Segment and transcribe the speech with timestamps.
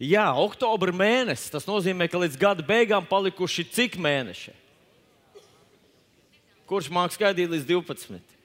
[0.00, 1.50] Jā, oktobra mēnesis.
[1.52, 4.54] Tas nozīmē, ka līdz gada beigām palikuši cik mēneši?
[6.70, 8.38] Kurš mākslinieks gaidīja līdz 12?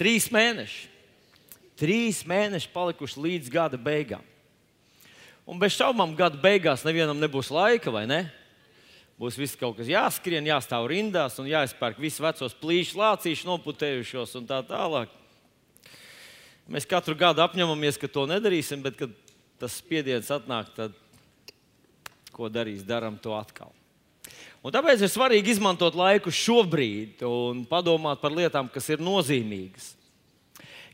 [0.00, 0.88] Trīs mēneši.
[1.76, 4.24] Trīs mēneši palikuši līdz gada beigām.
[5.46, 8.24] Un bez šaubām, gada beigās nevienam nebūs laika, vai ne?
[9.16, 14.48] Būs viss kaut kas jāskrien, jāstāv rindās un jāizpērk visus vecos plīšus, lācīšus, noputējušos un
[14.48, 15.12] tā tālāk.
[16.68, 19.14] Mēs katru gadu apņemamies, ka to nedarīsim, bet, kad
[19.60, 20.94] tas spiediens atnāk, tad
[22.36, 23.72] ko darīs, darām to atkal.
[24.66, 29.92] Un tāpēc ir svarīgi izmantot laiku šobrīd un padomāt par lietām, kas ir nozīmīgas.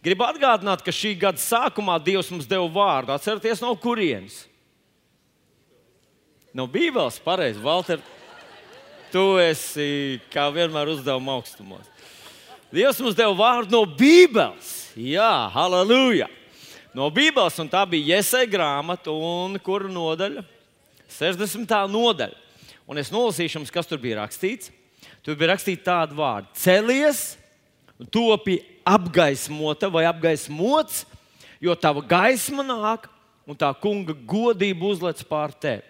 [0.03, 3.15] Gribu atgādināt, ka šī gada sākumā Dievs mums deva vārdu.
[3.15, 4.43] Atcerieties, no kurienes?
[6.53, 8.03] No Bībeles, pareizi, Valter.
[9.13, 11.89] Tu esi kā vienmēr uzdevuma augstumos.
[12.75, 14.93] Dievs mums deva vārdu no Bībeles.
[14.99, 16.29] Jā, halleluja!
[16.93, 20.45] No Bībeles, un tā bija Iesai grāmata, un kura nodaļa?
[21.13, 21.77] 60.
[21.89, 22.37] nodaļa.
[22.89, 24.69] Un es nolasīšu jums, kas tur bija rakstīts.
[25.25, 27.39] Tur bija rakstīts tādu vārdu: Celies,
[28.13, 31.07] topi apgaismota vai apgaismots,
[31.63, 33.09] jo tava gaisma nāk
[33.49, 35.87] un tā kunga godība uzlec pār tevi.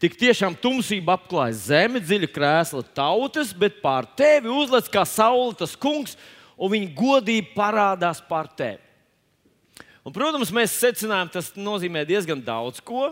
[0.00, 5.74] Tik tiešām tumsība apklāj zemi, dziļa krēsla tautas, bet pār tevi uzlec kā saule tas
[5.76, 6.16] kungs,
[6.56, 8.89] un viņa godība parādās pār tevi.
[10.00, 13.10] Un, protams, mēs secinājām, tas nozīmē diezgan daudz ko,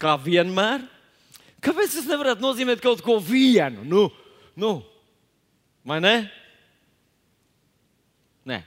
[0.00, 0.84] kā vienmēr.
[1.64, 3.82] Kāpēc tas nevarētu nozīmēt kaut ko vienu?
[3.88, 4.04] Nu,
[4.58, 4.78] nu,
[5.86, 6.14] vai ne?
[8.46, 8.60] Nē.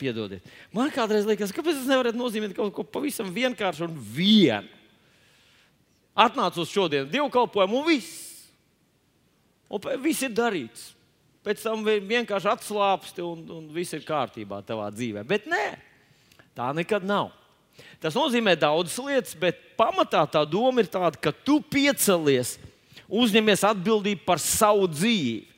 [0.00, 0.46] Piedodiet.
[0.74, 4.80] Man kādreiz liekas, kāpēc tas nevarētu nozīmēt kaut ko pavisam vienkāršu un vienu.
[6.12, 8.32] Atnācu uz šodienas dievkalpojumu un viss.
[9.72, 10.90] Un viss ir darīts.
[11.42, 15.24] Pēc tam vienkārši atslābsti un, un viss ir kārtībā tavā dzīvē.
[15.26, 15.64] Bet nē,
[16.54, 17.32] tā nekad nav.
[18.02, 22.58] Tas nozīmē daudzas lietas, bet pamatā tā doma ir tāda, ka tu piecelies,
[23.08, 25.52] uzņemies atbildību par savu dzīvi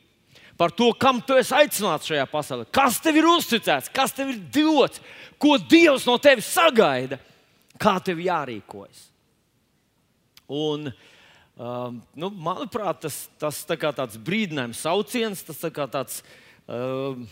[0.57, 4.39] par to, kam tu esi aicināts šajā pasaulē, kas tev ir uzticēts, kas tev ir
[4.55, 5.01] dots,
[5.41, 7.19] ko Dievs no tevis sagaida,
[7.81, 9.09] kā tev jārīkojas.
[10.55, 10.87] Un,
[11.57, 16.21] um, nu, manuprāt, tas, tas tā tāds brīdinājums, sauciens, tas tā tāds.
[16.67, 17.27] Um,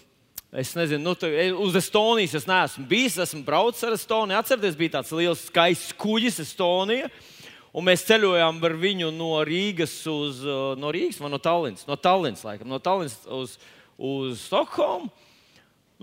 [0.54, 3.16] Es nezinu, nu, e, uz Estonijas es neesmu bijis.
[3.18, 4.38] Esmu braucis ar Estoniju.
[4.38, 7.08] Atcerieties, bija tāds liels skaists kuģis Estonija.
[7.74, 11.88] Un mēs ceļojām ar viņu no Rīgas uz uh, no Rīgas no Tallinas.
[11.90, 13.56] No Tallinas, laikam, no Tallinas uz,
[13.98, 15.10] uz Stokholmu.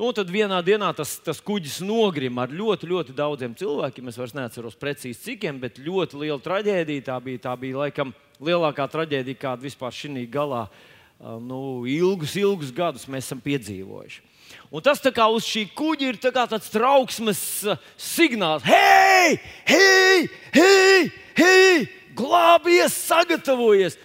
[0.00, 4.06] Nu, tad vienā dienā tas, tas kuģis nogrima ar ļoti, ļoti daudziem cilvēkiem.
[4.08, 7.02] Es vairs neatceros precīzi cikiem, bet ļoti liela traģēdija.
[7.04, 12.72] Tā bija, tā bija laikam lielākā traģēdija, kāda vispār šī galā uh, nu, ilgus, ilgus
[12.72, 14.24] gadus mēs esam piedzīvojuši.
[14.72, 18.64] Un tas kā uz šī kuģa ir tā tāds trauksmes uh, signāls.
[18.64, 19.36] Hei,
[19.68, 20.24] hei,
[20.56, 21.84] hei, hei,
[22.16, 24.00] glābies, sagatavojies!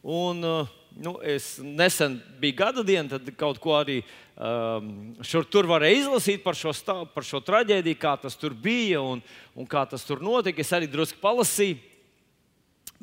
[0.00, 4.88] Un, uh, nu, es nesen biju gada diena, tad kaut ko arī um,
[5.24, 9.20] šur tur varēja izlasīt par šo, stā, par šo traģēdiju, kā tas tur bija un,
[9.56, 10.64] un kā tas tur notika.
[10.64, 11.78] Es arī drusku palasīju.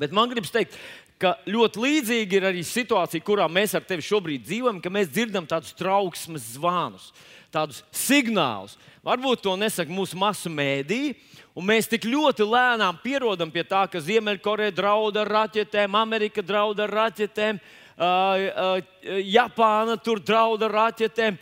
[0.00, 0.74] Bet man gribas teikt,
[1.22, 5.46] ka ļoti līdzīga ir arī situācija, kurā mēs ar tevi šobrīd dzīvojam, ka mēs dzirdam
[5.46, 7.12] tādus trauksmes zvanus,
[7.54, 8.74] tādus signālus.
[9.06, 11.14] Varbūt to nesaka mūsu masu mēdīji,
[11.54, 16.80] Un mēs tik ļoti lēnām pierodam pie tā, ka Ziemeļkoreja draud ar raķetēm, Amerika draud
[16.82, 21.36] ar raķetēm, uh, Japāna tur draud ar raķetēm,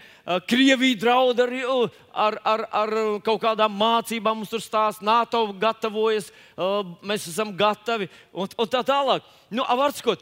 [0.48, 1.54] Krievija draud ar,
[2.12, 2.92] ar, ar, ar
[3.24, 6.28] kaut kādām mācībām, mums tur stāsta, NATO gatavojas,
[7.02, 9.24] mēs esam gatavi un, un tā tālāk.
[9.50, 10.20] Nu, Avārskot,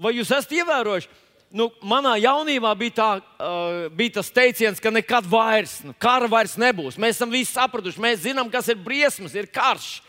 [0.00, 1.12] vai jūs esat ievērojuši?
[1.56, 6.56] nu, manā jaunībā bija, tā, uh, bija tas teiciens, ka nekad vairs, nu, kara vairs
[6.60, 6.98] nebūs.
[7.00, 10.00] Mēs esam visi sapratuši, mēs zinām, kas ir briesmas, ir karš.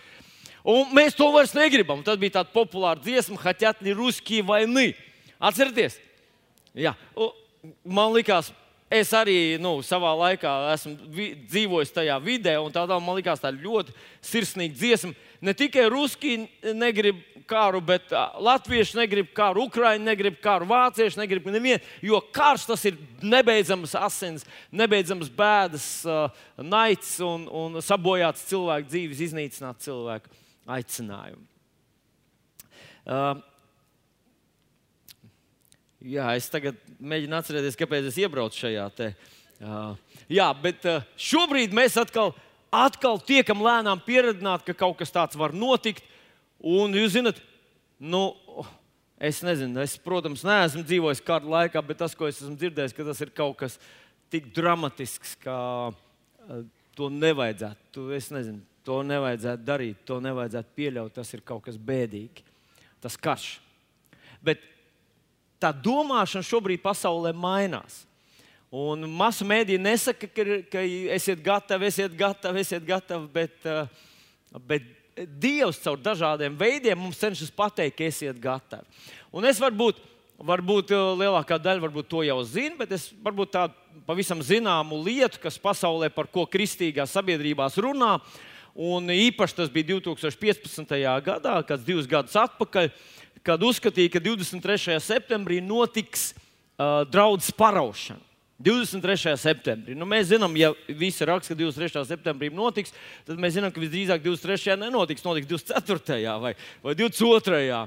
[0.68, 2.02] Un mēs to vairs negribam.
[2.04, 4.90] Tad bija tāda populāra dziesma, Haķetni, Ruski vai Nī.
[5.38, 6.00] Atcerieties?
[6.78, 6.94] Jā,
[7.86, 8.52] man liekas,
[8.90, 10.96] es arī nu, savā laikā esmu
[11.50, 13.96] dzīvojis tajā vidē, un tādā man liekas, tā ļoti
[14.26, 15.14] sirsnīga dziesma.
[15.42, 16.38] Ne tikai Ruski
[16.74, 18.12] negrib karu, bet
[18.44, 21.82] latvieši negrib karu, ukraiņi negrib karu, vācieši negrib nevienu.
[22.04, 25.90] Jo karš tas ir nebeidzams asins, nebeidzams bēdas,
[26.58, 30.34] naids un, un sabojāts cilvēku dzīves, iznīcināt cilvēku
[30.78, 31.46] aicinājumu.
[33.08, 33.38] Uh,
[36.08, 39.12] jā, es tagad mēģinu atcerēties, kāpēc es iebraucu šajā te.
[40.32, 40.86] Jā, bet
[41.20, 42.34] šobrīd mēs atkal,
[42.74, 46.06] atkal tiekam lēnām pieredzināti, ka kaut kas tāds var notikt.
[46.58, 47.42] Un jūs zināt,
[48.00, 48.24] nu,
[49.22, 53.06] es nezinu, es, protams, neesmu dzīvojis kādu laikā, bet tas, ko es esmu dzirdējis, ka
[53.08, 53.78] tas ir kaut kas
[54.34, 55.58] tik dramatisks, ka
[56.98, 57.92] to nevajadzētu.
[57.94, 61.12] Tu, es nezinu, To nevajadzētu darīt, to nevajadzētu pieļaut.
[61.18, 62.46] Tas ir kaut kas bēdīgi.
[63.04, 63.58] Tas karš.
[64.44, 64.64] Bet
[65.62, 68.04] tā domāšana šobrīd pasaulē mainās.
[68.74, 70.84] Un masu mēdīja nesaka, ka, ka
[71.16, 73.88] esiet gatavi, esiet gatavi, esiet gatavi, bet, uh,
[74.68, 78.86] bet Dievs caur dažādiem veidiem mums cenšas pateikt, ka esiet gatavi.
[79.34, 80.02] Un es varbūt,
[80.38, 85.40] varbūt uh, lielākā daļa varbūt to jau zina, bet es varbūt tādu pavisam zināmu lietu,
[85.42, 88.18] kas pasaulē par ko kristīgās sabiedrībās runā.
[88.78, 90.92] Un īpaši tas bija 2015.
[91.26, 92.92] gadā, kad divus gadus atpakaļ,
[93.46, 94.98] kad uzskatīja, ka 23.
[95.04, 98.24] septembrī notiks uh, draudzes paraušana.
[98.58, 99.36] 23.
[99.38, 99.94] septembrī.
[99.94, 102.02] Nu, mēs zinām, ja visi raksta, ka 23.
[102.10, 102.94] septembrī notiks,
[103.28, 104.80] tad mēs zinām, ka visdrīzāk 23.
[104.82, 106.24] nenotiks, notiks 24.
[106.42, 107.86] vai, vai 22.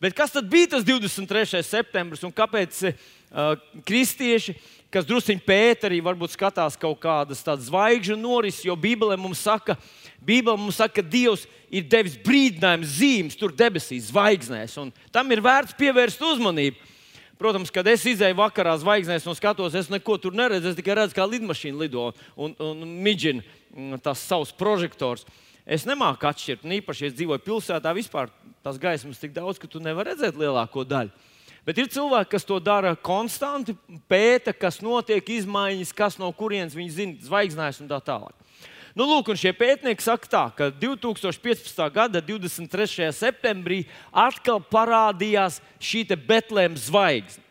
[0.00, 1.60] Bet kas tad bija tas 23.
[1.64, 3.54] septembris un kāpēc uh,
[3.88, 4.56] kristieši,
[4.92, 9.76] kas druskuļi pēta, arī varbūt skatās kaut kādas tādas zvaigžņu norises, jo Bībelē mums saka,
[10.26, 14.76] Bībelē mums saka, ka Dievs ir devis brīdinājumu zīmes tur debesīs, zvaigznēs,
[15.14, 16.92] tam ir vērts pievērst uzmanību.
[17.36, 20.70] Protams, kad es izēju vakarā zvaigznēs un skatos, es neko tur neredzu.
[20.70, 25.26] Es tikai redzu, kā lidmašīna lido un, un midžina mm, tās savus prožektors.
[25.68, 28.30] Es nemāku atšķirt, un īpaši, ja dzīvoju pilsētā, vispār
[28.64, 31.12] tās gaismas tik daudz, ka tu nevari redzēt lielāko daļu.
[31.66, 33.74] Bet ir cilvēki, kas to dara konstanti,
[34.08, 38.45] pēta, kas notiek, izmaiņas, kas no kurienes viņi zina, zvaigznājas un tā tālāk.
[38.96, 41.82] Nu, lūk, šie pētnieki saka, tā, ka 2015.
[41.92, 43.10] gada 23.
[43.12, 47.44] septembrī atkal parādījās šī Betlēmas zvaigzne.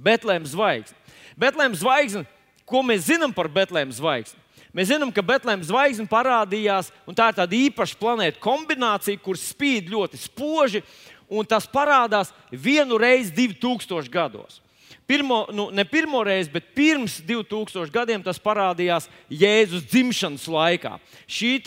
[0.00, 0.96] Betlēmas zvaigzne.
[1.36, 2.24] Betlēmas zvaigzne,
[2.64, 4.40] ko mēs zinām par Betlēmas zvaigzni?
[4.72, 9.92] Mēs zinām, ka Betlēmas zvaigzne parādījās, un tā ir tāda īpaša planēta kombinācija, kur spīd
[9.92, 10.80] ļoti spoži,
[11.28, 14.62] un tas parādās vienu reizi 2000 gados.
[15.06, 20.96] Pirmo, nu, ne pirmo reizi, bet pirms 2000 gadiem tas parādījās Jēzus dzimšanas laikā.
[21.30, 21.60] Šī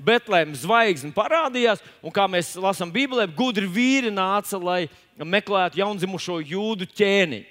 [0.00, 4.86] Betlēmas zvaigzne parādījās, un kā mēs lasām Bībelē, gudri vīri nāca, lai
[5.20, 7.42] meklētu jaundzimušo jūdu ķēni.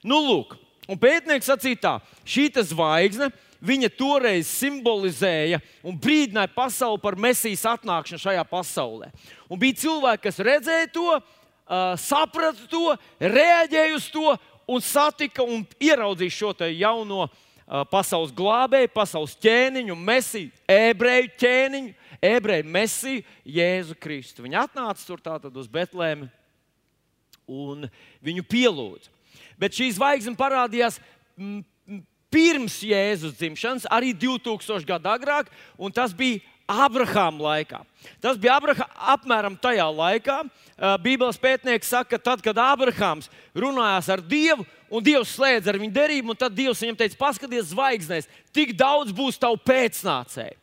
[0.00, 0.56] Nu, lūk,
[0.88, 1.94] un pētnieks sacīja tā,
[2.24, 3.32] šī zvaigzne.
[3.66, 9.08] Viņa toreiz simbolizēja un brīdināja pasauli par mesijas atnākšanu šajā pasaulē.
[9.48, 11.14] Un bija cilvēki, kas redzēja to,
[11.98, 17.26] saprata to, reaģēja uz to un satika un ieraudzīja šo jauno
[17.90, 24.44] pasaules glābēju, pasaules ķēniņu, mesiju, ebreju ķēniņu, ebreju mesiju, Jēzu Kristu.
[24.46, 26.28] Viņi atnāca tur tātad uz Betlēmi
[27.46, 27.86] un
[28.22, 29.10] viņu pielūdza.
[29.58, 31.00] Bet šī zvaigzne parādījās
[32.32, 37.80] pirms Jēzus dzimšanas, arī 2000 gadu agrāk, un tas bija Abrahāma laikā.
[38.22, 40.40] Tas bija Abraha, apmēram tajā laikā.
[41.02, 45.94] Bībeles pētnieks saka, ka tad, kad Abrahāms runājās ar Dievu, un Dievs slēdz ar viņu
[45.94, 50.58] derību, tad Dievs viņam teica, paskaties, zvaigznēs, tik daudz būs tavu pēcnācēju.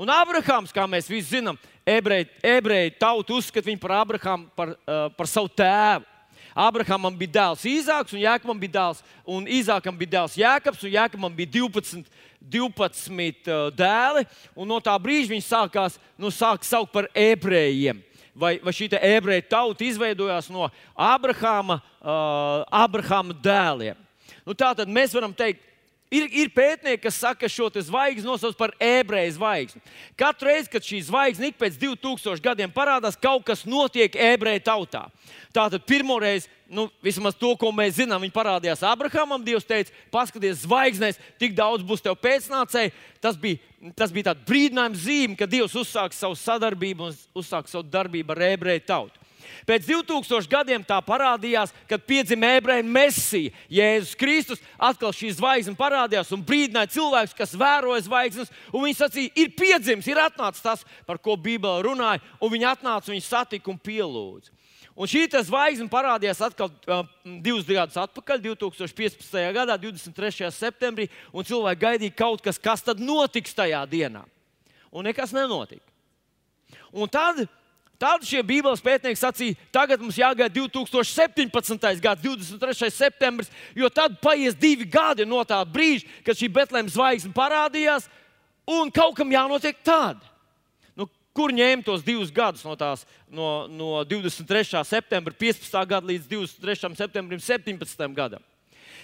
[0.00, 4.72] Un Abrahāms, kā mēs visi zinām, ebreju, tautu uzskata viņu par Abrahāmu, par,
[5.18, 6.08] par savu tēvu.
[6.54, 11.26] Abrahamam bija dēls Īzāks, un Jākam bija dēls, un Īzākam bija dēls Jēkabs, un Jākam
[11.36, 12.04] bija 12,
[12.52, 14.26] 12 uh, dēli.
[14.68, 18.02] No tā brīža viņi sākās nu, sāk saukt par ebrejiem.
[18.32, 23.98] Vai, vai šī ebreju tauta izveidojās no Abrahama, uh, Abrahama dēliem?
[24.46, 25.60] Nu, tā tad mēs varam teikt,
[26.12, 29.80] Ir, ir pētnieki, kas saka, ka šo zvaigzni nosauc par ebreju zvaigzni.
[30.20, 35.06] Katru reizi, kad šī zvaigzne ik pēc 2000 gadiem parādās, kaut kas notiek ebreju tautā.
[35.56, 39.40] Tātad pirmoreiz, nu, vismaz to, ko mēs zinām, viņi parādījās Abrahamam.
[39.44, 42.92] Dievs teica, paskaties, zvaigznēs, tik daudz būs tev pēcnācēji.
[43.24, 43.62] Tas bija,
[43.96, 48.50] tas bija tāds brīdinājums zīme, ka Dievs uzsāks savu sadarbību un uzsāks savu darbību ar
[48.52, 49.21] ebreju tautu.
[49.68, 53.52] Pēc 2000 gadiem tā parādījās, kad piedzima ebreju mesija.
[53.72, 58.52] Jēzus Kristus atkal šī zvaigzne parādījās un brīdināja cilvēkus, kas vēroja zvaigznes.
[58.72, 62.22] Viņi sacīja, ir piedzimis, ir atnācis tas, par ko Bībele runāja.
[62.40, 64.52] Un viņi atnāca, viņi satika un pielūdza.
[64.92, 69.38] Un šī zvaigzne parādījās atkal uh, divus gadus atpakaļ, 2015.
[69.56, 70.50] gadā, 23.
[70.52, 71.08] septembrī.
[71.32, 74.26] Cilvēki gaidīja kaut kas, kas tad notiks tajā dienā.
[74.92, 75.86] Un nekas nenotika.
[76.92, 77.46] Un tad
[78.02, 82.00] Tad šie Bībeles pētnieki sacīja, tagad mums jāgaida 2017.
[82.02, 82.90] gada 23.
[82.90, 88.08] septembris, jo tad paies divi gadi no tā brīža, kad šī Betlēmas zvaigzne parādījās,
[88.66, 90.26] un kaut kam jānotiek tādā.
[90.98, 94.82] Nu, kur ņēma tos divus gadus no, tās, no, no 23.
[94.82, 95.70] septembra 15.
[95.94, 96.96] gada līdz 23.
[96.98, 98.06] septembrim 17.
[98.18, 98.42] gadam?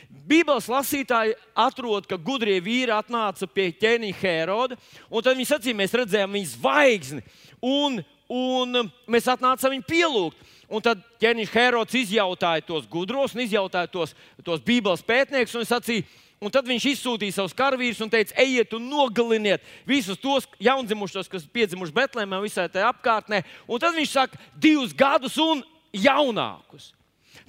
[0.08, 5.94] Bībeles lasītāji atrod, ka gudrie vīri atnāca pie ķēniņa Heroda, un tad viņi sacīja, mēs
[6.00, 7.26] redzējām viņa zvaigzni.
[7.62, 10.46] Un, un mēs atnācām viņu pielūgt.
[10.68, 14.12] Un tad ķēniņš Herods izjautāja tos gudros un izjautāja tos,
[14.44, 16.04] tos Bībeles pētniekus un sacīja,
[16.38, 21.48] Un tad viņš izsūtīja savus karavīrus un teica, ejiet un nogaliniet visus tos jaundzimušos, kas
[21.50, 23.42] piedzimuši Betlēmē, visā tajā apkārtnē.
[23.66, 26.92] Un tad viņš saka, divus gadus un jaunākus.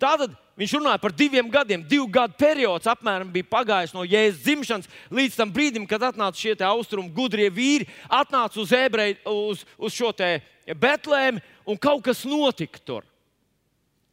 [0.01, 1.83] Tātad viņš runāja par diviem gadiem.
[1.85, 6.55] Divu gadu periods apmēram bija pagājis no Jēzus dzimšanas līdz tam brīdim, kad atnāca šie
[6.65, 10.09] austrumu gudrie vīri, atnāca uz, ebreju, uz, uz šo
[10.75, 13.05] Betlēmu un kaut kas notika tur.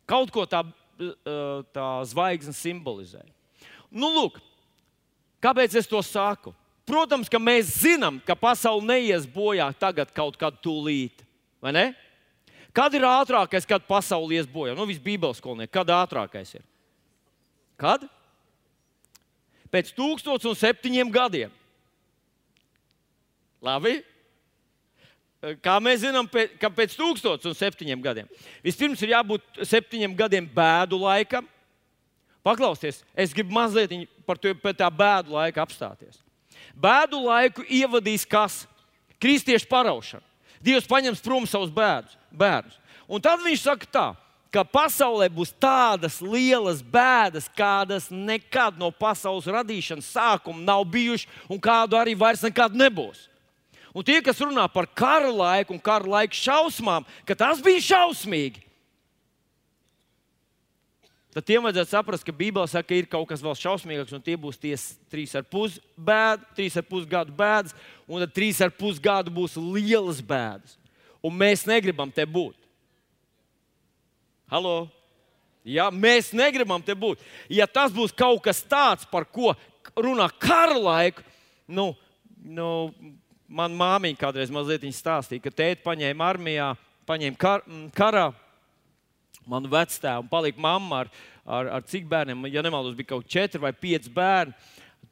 [0.07, 0.63] Kaut ko tā,
[1.75, 3.33] tā zvaigzne simbolizēja.
[3.91, 4.39] Nu, lūk,
[5.47, 6.55] Kāpēc es to saku?
[6.87, 11.25] Protams, ka mēs zinām, ka pasaule neies bojā tagad kaut kad tūlīt.
[12.77, 14.75] Kad ir ātrākais, kad pasaule ies bojā?
[14.77, 16.65] Nu, viss Bībeles skolnieks, kad ātrākais ir?
[17.81, 18.07] Kad?
[19.73, 21.55] Pēc 1007 gadiem.
[23.65, 23.99] Labi.
[25.63, 26.29] Kā mēs zinām,
[26.61, 28.31] ka pēc 1007 gadiem
[28.65, 31.45] vispirms ir jābūt septiņiem gadiem bēdu laikam,
[32.47, 33.91] Paklausieties, es gribu mazliet
[34.23, 36.21] par to par tā bēdu laiku apstāties.
[36.79, 38.63] Bēdu laiku ievadīs kas?
[39.19, 40.23] Kristiešu paraušana.
[40.63, 42.77] Dievs paņems prom savus bēdus, bērnus.
[43.11, 44.07] Un tad viņš saka tā,
[44.55, 51.59] ka pasaulē būs tādas lielas bēdas, kādas nekad no pasaules radīšanas sākuma nav bijušas, un
[51.63, 53.27] kādu arī vairs nekad nebūs.
[53.97, 58.61] Un tie, kas runā par kara laiku un kara laika šausmām, ka tas bija šausmīgi,
[61.33, 64.37] tad tiem vajadzētu saprast, ka Bībelē saka, ka ir kaut kas vēl šausmīgāks, un tie
[64.41, 64.75] būs tie
[65.09, 65.79] trīs ar pus
[67.09, 67.73] gadu bēdas,
[68.05, 70.77] un tad trīs ar pus gadu būs lielas bēdas.
[71.25, 72.57] Un mēs negribam te būt.
[74.53, 74.91] Halo!
[75.67, 77.25] Ja, mēs negribam te būt.
[77.51, 79.57] Ja tas būs kaut kas tāds, par ko
[79.97, 81.25] runā kara laiku,
[81.67, 81.95] nu,
[82.45, 82.69] nu,
[83.49, 86.73] man māmiņa kādreiz mazliet stāstīja, ka tēti paņēma armijā,
[87.07, 88.31] paņēma kar, karā
[89.47, 91.13] manu vectēvu palika mamma ar,
[91.47, 94.55] ar, ar cik bērniem, ja nemaldos, bija kaut četri vai pieci bērni.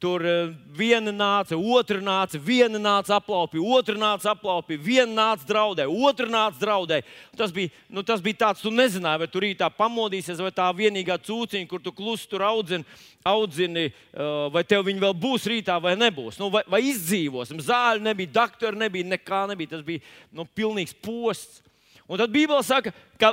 [0.01, 5.87] Tur uh, viena nāca, otra nāca, viena nāca aplaupīja, otra nāca aplaupīja, viena nāca draudēja,
[5.87, 7.05] otra nāca draudēja.
[7.39, 11.15] Tas bija, nu, tas bija tāds, tu nezināji, vai tur rītā pamodīsies, vai tā vienīgā
[11.23, 12.83] cūciņa, kur tu klusi tur audzini,
[13.23, 16.41] audzini uh, vai tev viņa vēl būs rītā vai nebūs.
[16.43, 17.63] Nu, vai, vai izdzīvosim.
[17.63, 19.77] Zāļu nebija, doktora nebija, nekā nebija.
[19.77, 20.03] Tas bija
[20.35, 21.63] nu, pilnīgs posts.
[22.05, 23.31] Un tad Bībelē saka, ka,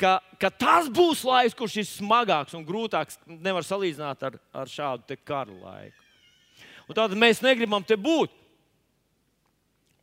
[0.00, 3.18] ka, ka tas būs laiks, kurš ir smagāks un grūtāks.
[3.28, 6.03] Nevar salīdzināt ar, ar šādu kara laiku.
[6.88, 8.32] Un tātad mēs negribam te būt.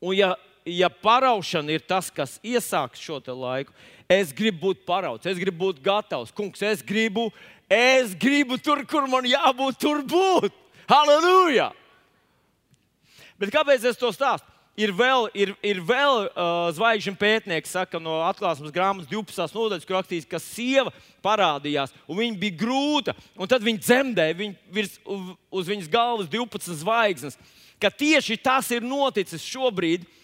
[0.01, 0.31] Un ja,
[0.65, 3.73] ja paraušana ir tas, kas iesāks šo laiku,
[4.09, 6.33] es gribu būt parauts, es gribu būt gatavs.
[6.33, 7.29] Kungs, es gribu,
[7.69, 10.57] es gribu tur, kur man jābūt, tur būt.
[10.89, 11.71] Halleluja!
[13.39, 14.50] Bet kāpēc es to stāstu?
[14.80, 19.56] Ir vēl, ir, ir vēl uh, zvaigžņu pētnieks, saka, no atklāsmes grāmatas 12.
[19.58, 20.94] nodaļas, kur rakstīts, ka sieva
[21.25, 23.16] parādījās, un viņa bija grūta,
[23.50, 24.98] tad viņa dzemdēja viņa virs,
[25.51, 27.38] uz viņas galvas 12 zvaigznes.
[27.82, 30.21] Ka tieši tas ir noticis šobrīd, uh,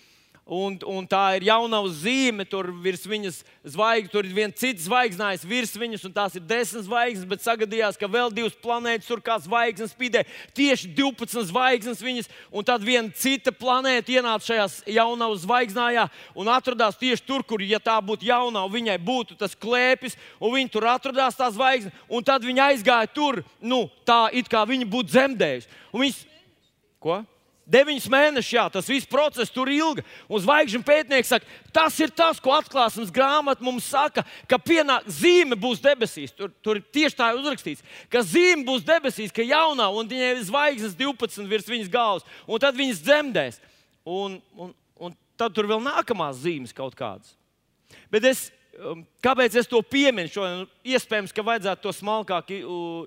[0.48, 5.44] Un, un tā ir jauna zīme, tur virs viņas zvaigznes, tur ir viens cits zvaigznājs
[5.44, 9.36] virs viņas, un tās ir desmit zvaigznes, bet sagadījās, ka vēl divas planētas tur kā
[9.44, 10.24] zvaigznes spīdē.
[10.56, 16.08] Tieši 12 zvaigznes viņas, un tad viena cita planēta ienāca šajā jaunā zvaigznājā
[16.40, 20.72] un atradās tieši tur, kur, ja tā būtu jauna, viņai būtu tas klēpis, un viņa
[20.72, 25.12] tur atradās tā zvaigzne, un tad viņa aizgāja tur, nu, tā it kā viņa būtu
[25.12, 25.76] dzemdējusi.
[25.92, 26.24] Un viņas,
[27.04, 27.26] ko?
[27.68, 30.04] Deviņus mēnešus, jā, tas viss process tur ilga.
[30.32, 35.58] Un zvaigžņu pētnieks saka, tas ir tas, ko atklāsmes grāmata mums saka, ka pienāk, zīme
[35.60, 36.32] būs debesīs.
[36.38, 37.84] Tur, tur tieši tā ir uzrakstīts,
[38.14, 42.64] ka zīme būs debesīs, ka jaunā un viņai ir zvaigznes 12 virs viņas galvas, un
[42.64, 43.60] tad viņas dzemdēs.
[44.08, 44.72] Un, un,
[45.04, 47.36] un tad tur vēl nākamās zīmes kaut kādas.
[48.08, 48.48] Bet es,
[48.80, 50.64] um, kāpēc es to pieminu šodien?
[50.88, 52.56] Iespējams, ka vajadzētu to smalkāk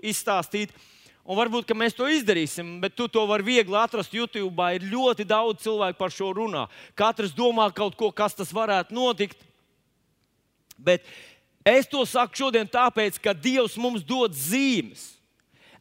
[0.04, 0.76] izstāstīt.
[1.24, 4.56] Un varbūt mēs to izdarīsim, bet tu to vari viegli atrast YouTube.
[4.74, 6.64] Ir ļoti daudz cilvēku par šo runā.
[6.98, 9.38] Katrs domā kaut ko, kas tas varētu notikt.
[10.80, 11.04] Bet
[11.66, 15.20] es to saku šodien tāpēc, ka Dievs mums dod zīmes.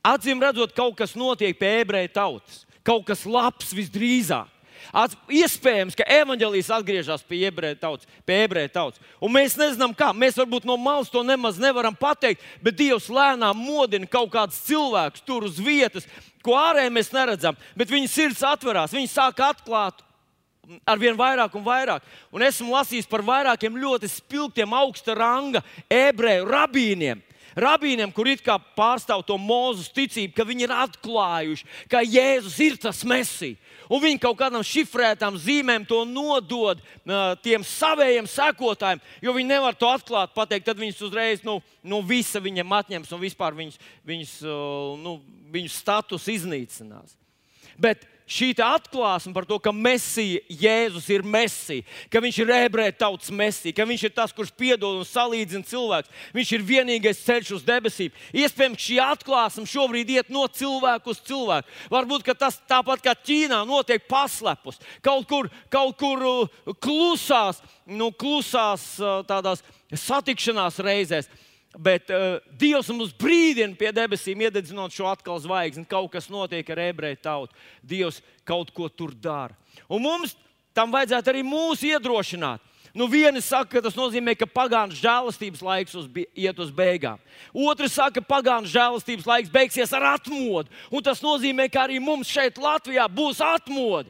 [0.04, 4.59] Acīm redzot, kaut kas notiek pie ebreju tautas, kaut kas labs visdrīzāk.
[4.90, 9.02] Iespējams, ka evanģēlijas atgriežas pie ebreju tautas, pie ebreju tautas.
[9.22, 10.10] Un mēs nezinām, kā.
[10.18, 15.26] Mēs varbūt no malas to nemaz nevaram pateikt, bet Dievs lēnām modina kaut kādus cilvēkus
[15.28, 16.10] tur uz vietas,
[16.46, 17.58] ko ārēji mēs neredzam.
[17.78, 20.02] Bet viņa sirds atverās, viņa sāk atklāt
[20.86, 22.06] ar vien vairāk un vairāk.
[22.34, 27.26] Un esmu lasījis par vairākiem ļoti spilgtiem, augsta ranga ebreju rabīniem,
[27.60, 32.78] Rabīniem, kur it kā pārstāv to mūzu ticību, ka viņi ir atklājuši, ka Jēzus ir
[32.82, 33.58] tas mesija.
[33.90, 39.78] Un viņi kaut kādām šifrētām zīmēm to nodod uh, tiem saviem sekotājiem, jo viņi nevar
[39.78, 40.68] to atklāt, pateikt.
[40.68, 41.64] Tad viņus uzreiz no nu,
[41.96, 45.18] nu, visa viņiem atņems un vispār viņus, viņus, uh, nu,
[45.50, 47.18] viņu status iznīcinās.
[47.82, 53.32] Bet šī atklāsme par to, ka Mēsija, Jēzus ir Mēsija, ka viņš ir ebreju tautas
[53.34, 57.66] Mēsija, ka viņš ir tas, kurš piedod un salīdzina cilvēkus, viņš ir vienīgais ceļš uz
[57.68, 58.14] debesīm.
[58.38, 61.76] Iespējams, šī atklāsme šobrīd iet no cilvēka uz cilvēku.
[61.92, 68.94] Varbūt tas tāpat kā Ķīnā notiek paslepus, kaut kur, kaut kur uh, klusās, nu, klusās
[69.02, 71.30] uh, tādās satikšanās reizēs.
[71.78, 75.86] Bet uh, Dievs mums brīdina pie debesīm, iededzinot šo atkal zvaigzni.
[75.90, 77.54] Kaut kas notiek ar ebreju tautu.
[77.86, 79.54] Dievs kaut ko tur dara.
[79.86, 80.34] Un mums
[80.74, 82.66] tam vajadzētu arī mūs iedrošināt.
[82.94, 87.20] Nu, viena saka, ka tas nozīmē, ka pagānu žēlastības laiks uz, iet uz beigām.
[87.54, 90.74] Otrs saka, ka pagānu žēlastības laiks beigsies ar atmodu.
[90.90, 94.10] Un tas nozīmē, ka arī mums šeit, Latvijā, būs atmodu.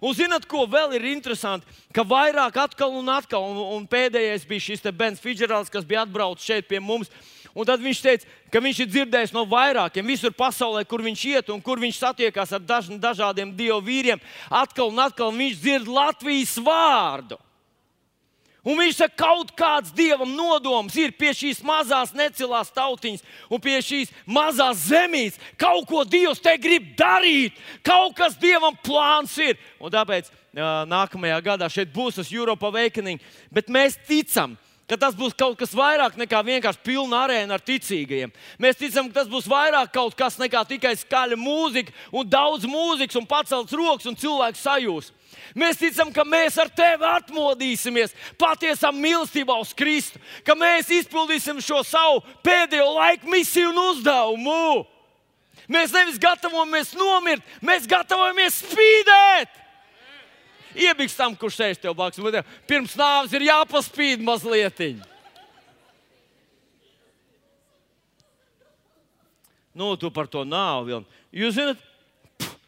[0.00, 1.66] Un zināt, ko vēl ir interesanti?
[1.94, 6.46] Ka vairāk atkal un atkal, un, un pēdējais bija šis Bens Fidžerāls, kas bija atbraucis
[6.46, 7.12] šeit pie mums.
[7.54, 11.50] Un tad viņš teica, ka viņš ir dzirdējis no vairākiem, visur pasaulē, kur viņš iet
[11.54, 14.22] un kur viņš satiekās ar daž, dažādiem dievu vīriem.
[14.50, 17.38] Atkal un atkal viņš dzird Latvijas vārdu.
[18.64, 23.76] Un viņš saka, kaut kāds dievam nodoms ir pie šīs mazās necilās tautiņas un pie
[23.84, 25.36] šīs mazās zemīs.
[25.60, 29.60] Kaut ko Dievs te grib darīt, kaut kas dievam plāns ir.
[29.76, 30.32] Un tāpēc
[30.88, 33.20] nākamajā gadā šeit būs tas Europa Awakening.
[33.52, 34.56] Bet mēs ticam,
[34.88, 38.32] ka tas būs kaut kas vairāk nekā vienkārši pilna arēna ar ticīgajiem.
[38.60, 43.20] Mēs ticam, ka tas būs vairāk kaut kas nekā tikai skaļa mūzika un daudz mūzikas
[43.20, 45.12] un pacelts rokas un cilvēku sajūsmas.
[45.52, 51.82] Mēs ticam, ka mēs ar tevi atmodīsimies patiesā mīlestībā uz Kristu, ka mēs izpildīsim šo
[51.86, 54.86] savu pēdējo laiku misiju un uzdevumu.
[55.70, 59.60] Mēs nevis gatavojamies nomirt, mēs gatavojamies spīdēt.
[60.74, 62.42] Iebikstam, kurš sēž tev blakus.
[62.66, 64.80] Pirms nāves ir jāpaspīd mazliet.
[69.74, 70.90] Nu, tu par to nav.
[71.34, 71.80] Jūs zināt,
[72.38, 72.58] pff,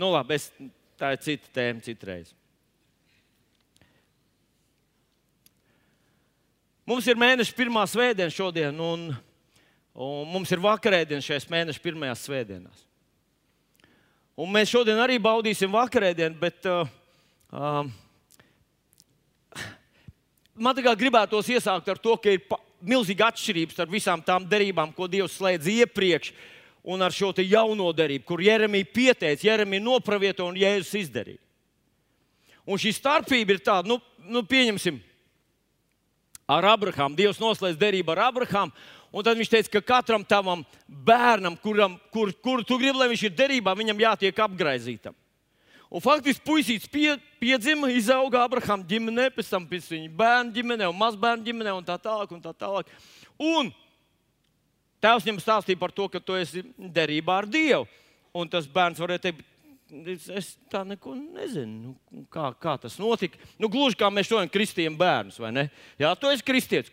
[0.00, 0.48] nu labi, es
[0.98, 2.34] tā ir cita tēma citreiz.
[6.88, 9.10] Mums ir mēneša pirmā svētdiena šodien, un,
[9.92, 12.84] un mums ir vakarēdiena šajās mēneša pirmajās svētdienās.
[14.38, 16.88] Un mēs šodien arī baudīsim vakarēdienu, bet uh,
[17.52, 17.82] uh,
[20.54, 22.46] man tikai gribētos iesākt ar to, ka ir
[22.80, 26.32] milzīga atšķirība starp visām tām derībām, ko Dievs slēdz iepriekš.
[26.32, 26.57] Uh,
[26.88, 31.42] un ar šo jauno derību, kur Jeremija pieteica, Jeremija nopravieto un Jēzus izdarīja.
[32.68, 33.98] Un šī starpība ir tāda, nu,
[34.28, 34.96] nu pieņemsim,
[36.48, 37.16] ar Abrahāmu.
[37.16, 38.72] Dievs noslēdz derību ar Abrahāmu.
[39.08, 43.24] Un tad viņš teica, ka katram tavam bērnam, kuram, kur, kur tu gribi, lai viņš
[43.24, 45.16] ir derībā, viņam jātiek apgraizītam.
[45.88, 50.98] Un faktiski puisīts pie, piedzima, izauga Abrahāma ģimenē, pēc tam pēc viņa bērnu ģimenē un
[51.00, 52.34] mazbērnu ģimenē un tā tālāk.
[52.36, 52.92] Un tā tālāk.
[53.40, 53.72] Un
[55.02, 57.86] Tēvs viņam stāstīja par to, ka tu esi derībā ar Dievu.
[58.36, 59.44] Un tas bērns varēja teikt,
[60.36, 63.38] es tā neko nezinu, nu, kā, kā tas notika.
[63.60, 65.68] Nu, gluži kā mēs šodien kristījam bērnus, vai ne?
[66.00, 66.92] Jā, tu esi kristietis.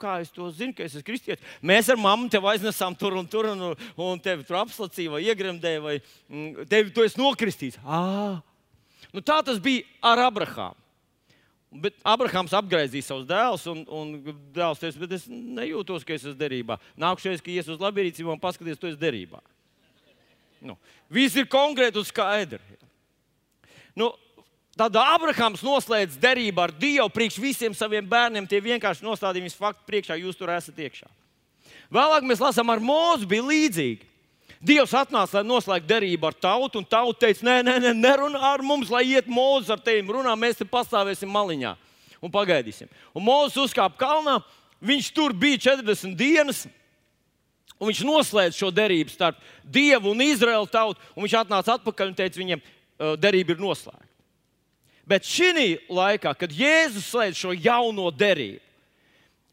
[0.00, 1.50] Kā es to zinu, ka es esmu kristietis?
[1.62, 5.82] Mēs ar mammu tevi aiznesām tur un tur, un, un tevi tur apslacīja vai iegremdēja,
[5.84, 7.78] vai mm, tevi tu esi nokristīts.
[7.86, 8.40] À.
[9.14, 10.79] Nu, tā tas bija ar Abrahāmu.
[11.70, 16.34] Bet Abrahams apgaizīja savus dēlus, un, un dēls teica, bet es nejūtos, ka es esmu
[16.40, 16.80] derībā.
[16.98, 19.38] Nākamais, ka ies uz labierīcību un paskaties, tu esi derībā.
[20.66, 20.74] Nu,
[21.08, 22.58] viss ir konkrēti un skaidri.
[23.94, 24.10] Nu,
[24.80, 28.46] Tad Abrahams noslēdz derību ar Dievu priekš visiem saviem bērniem.
[28.48, 31.10] Tie vienkārši nostādīja viņus faktu priekšā, jūs tur esat iekšā.
[31.92, 34.06] Vēlāk mēs lasām, ar mūzu bija līdzīgi.
[34.60, 38.60] Dievs atnāca, lai noslēgtu derību ar tautu, un tauta teica, nē, nē, nē nerunā ar
[38.60, 41.72] mums, lai iet mūzis ar tevi runā, mēs te pastāvēsim maliņā
[42.20, 42.90] un pagaidīsim.
[43.16, 44.36] Un Mozus uzkāpa kalnā,
[44.84, 46.66] viņš tur bija 40 dienas.
[47.80, 52.18] Un viņš noslēdz šo derību starp Dievu un Izraēlu tautu, un viņš atnāca atpakaļ un
[52.18, 52.60] teica, viņiem
[53.16, 54.04] derība ir noslēgta.
[55.08, 58.60] Bet šī laikā, kad Jēzus slēdz šo jauno derību,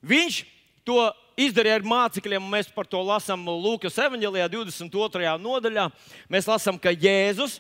[0.04, 0.41] viņš
[0.86, 1.00] to
[1.38, 5.34] izdarīja ar mācekļiem, un mēs par to lasām Lūkas evanģēlijā, 22.
[5.43, 5.88] nodaļā.
[6.34, 7.60] Mēs lasām, ka Jēzus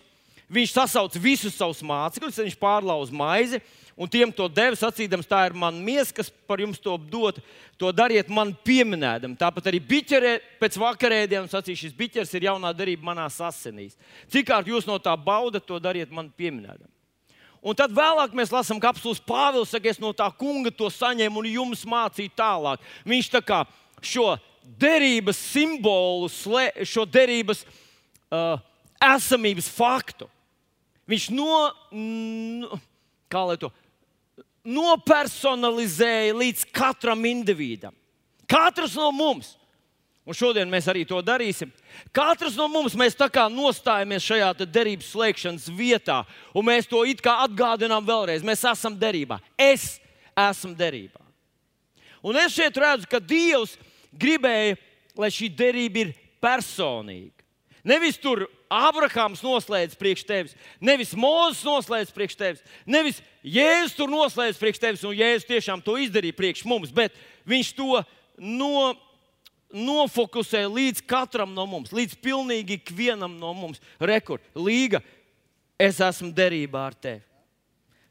[0.71, 3.61] sasauca visus savus mācekļus, viņš pārlauza maizi.
[3.97, 7.39] Un tiem to deva, sacīdams, tā ir mana miesa, kas par jums to dod.
[7.81, 9.33] To dariet man pieminēdam.
[9.37, 13.97] Tāpat arī biķerē pēc vakarēdienas sacīja, šis biķers ir jaunā darība manā asinīs.
[14.29, 16.89] Cik kārt jūs no tā baudat, to dariet man pieminēdam.
[17.61, 21.41] Un tad vēlāk mēs lasām, ka apelsīns Pāvils saka, es no tā kunga to saņēmu
[21.41, 22.83] un jums mācīju tālāk.
[23.07, 23.63] Viņš tā kā
[24.03, 24.35] šo
[24.77, 28.59] derības simbolu, šo derības uh,
[29.03, 30.29] esamības faktu,
[31.07, 31.67] viņš no,
[33.31, 33.71] lai to
[34.67, 37.95] nopersonalizēja līdz katram individam.
[38.47, 39.56] Katrs no mums
[40.27, 41.69] Un šodien mēs arī to darīsim.
[42.11, 47.37] Katrs no mums tā kā nostājamies šajā derības slēgšanas vietā, un mēs to it kā
[47.45, 48.43] atgādinām vēlreiz.
[48.43, 49.39] Mēs esam derībā.
[49.55, 50.01] Es
[50.35, 51.23] esmu derībā.
[52.27, 53.77] Un es šeit redzu, ka Dievs
[54.11, 54.75] gribēja,
[55.15, 56.13] lai šī derība ir
[56.43, 57.31] personīga.
[57.87, 64.59] Nevis tur Abrahāms noslēdz priekš tevis, nevis Mozus noslēdz priekš tevis, nevis Jēzus tur noslēdz
[64.59, 67.15] priekš tevis, un Jēzus tiešām to izdarīja priekš mums, bet
[67.47, 68.01] viņš to
[68.43, 68.91] no
[69.73, 73.81] nofokusē līdz katram no mums, līdz pilnīgi ikvienam no mums.
[73.99, 75.01] Rekord, līga,
[75.79, 77.23] es esmu derībā ar tevi.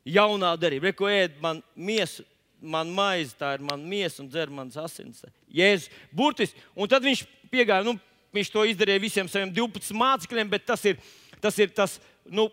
[0.07, 2.23] Jaunā derība, reko ēd man miesu,
[2.63, 5.25] man maize, tā ir mana miesa un dzer manas asins.
[5.51, 6.61] Jēzus, burtiski.
[6.79, 7.97] Un tad viņš piegāja, nu,
[8.37, 11.01] viņš to izdarīja visiem saviem 12 mācekļiem, bet tas ir
[11.41, 12.49] tas, ir tas nu,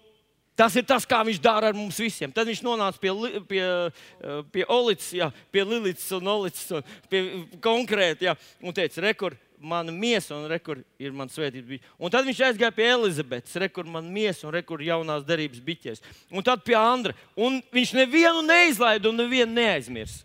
[0.56, 2.30] Tas ir tas, kā viņš dara ar mums visiem.
[2.34, 3.14] Tad viņš nonāca pie,
[3.50, 7.24] pie, eh, pie Olīdas, pie Lilijas un Olīdas, pie
[7.60, 11.80] konkrēti, jā, un teica, rekur, mana miesa, un rekur ir mana svētība.
[11.98, 16.04] Un tad viņš aizgāja pie Elizabetes, rekur, mana miesa, un rekur jaunās derības biķēs.
[16.30, 17.16] Un tad pie Andra.
[17.36, 20.20] Un viņš nevienu neizlaida un nevienu neaizmirs.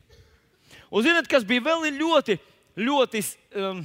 [0.90, 2.38] Un zināt, kas bija vēl ļoti,
[2.76, 3.22] ļoti,
[3.62, 3.84] um,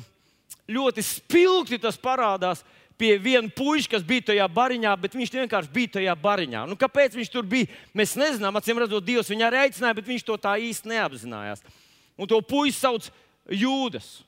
[0.67, 2.63] ļoti spilgti tas parādās
[2.97, 6.65] pie viena puika, kas bija tajā bariņā, bet viņš vienkārši bija tajā bariņā.
[6.69, 7.69] Nu, kāpēc viņš tur bija?
[7.97, 11.65] Mēs nezinām, acīm redzot, Dievs viņu arī aicināja, bet viņš to tā īsti neapzinājās.
[12.17, 13.09] Un to puiku sauc
[13.49, 14.21] Jūdas.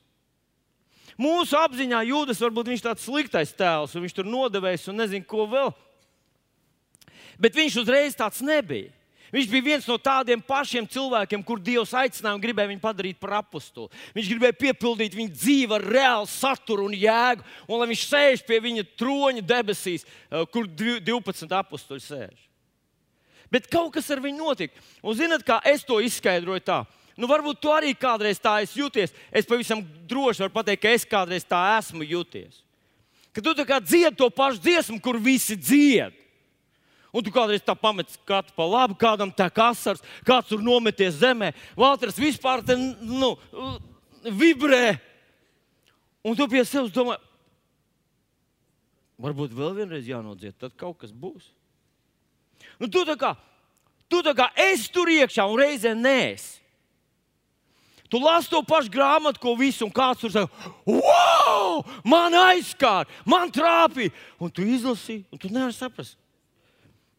[1.16, 5.46] Mūsu apziņā Jūdas varbūt viņš tāds sliktais tēls, un viņš tur nodevējis un nezinu, ko
[5.48, 5.72] vēl.
[7.40, 8.92] Bet viņš uzreiz tāds nebija.
[9.34, 13.38] Viņš bija viens no tādiem pašiem cilvēkiem, kur Dievs aicināja un gribēja viņu padarīt par
[13.40, 13.88] apakstu.
[14.14, 18.60] Viņš gribēja piepildīt viņa dzīvi ar reālu saturu un jēgu, un lai viņš sēž pie
[18.62, 22.38] viņa troņa debesīs, eh, kur 12 apakstuļi sēž.
[23.50, 24.74] Bet kaut kas ar viņu notika.
[25.02, 26.84] Un zinot, kā es to izskaidroju tā.
[27.16, 29.14] Nu, varbūt tu arī kādreiz tā esi jūties.
[29.32, 32.60] Es pavisam droši varu pateikt, ka es kādreiz tā esmu jūties.
[33.32, 36.25] Kad tu dziedi to pašu dziesmu, kur visi dzied.
[37.14, 41.20] Un tu kādreiz tā pamet skatu pa labi, kādam tā kā asars, kāds tur nometies
[41.20, 41.52] zemē.
[41.78, 43.34] Valters vispār te, nu,
[44.26, 44.98] vibrē.
[46.26, 47.16] Un tu pie sevis domā,
[49.22, 51.52] varbūt vēl vienreiz jānodzied, tad kaut kas būs.
[52.80, 53.32] Nu, tu tā kā,
[54.10, 56.56] tu tā kā esi tur iekšā un reizē nēs.
[58.10, 63.50] Tu lasi to pašu grāmatu, ko visu, un kāds tur saka, wow, man aizskāra, man
[63.50, 64.14] trāpīja.
[64.38, 66.14] Un tu izlasi, un tu nevari saprast,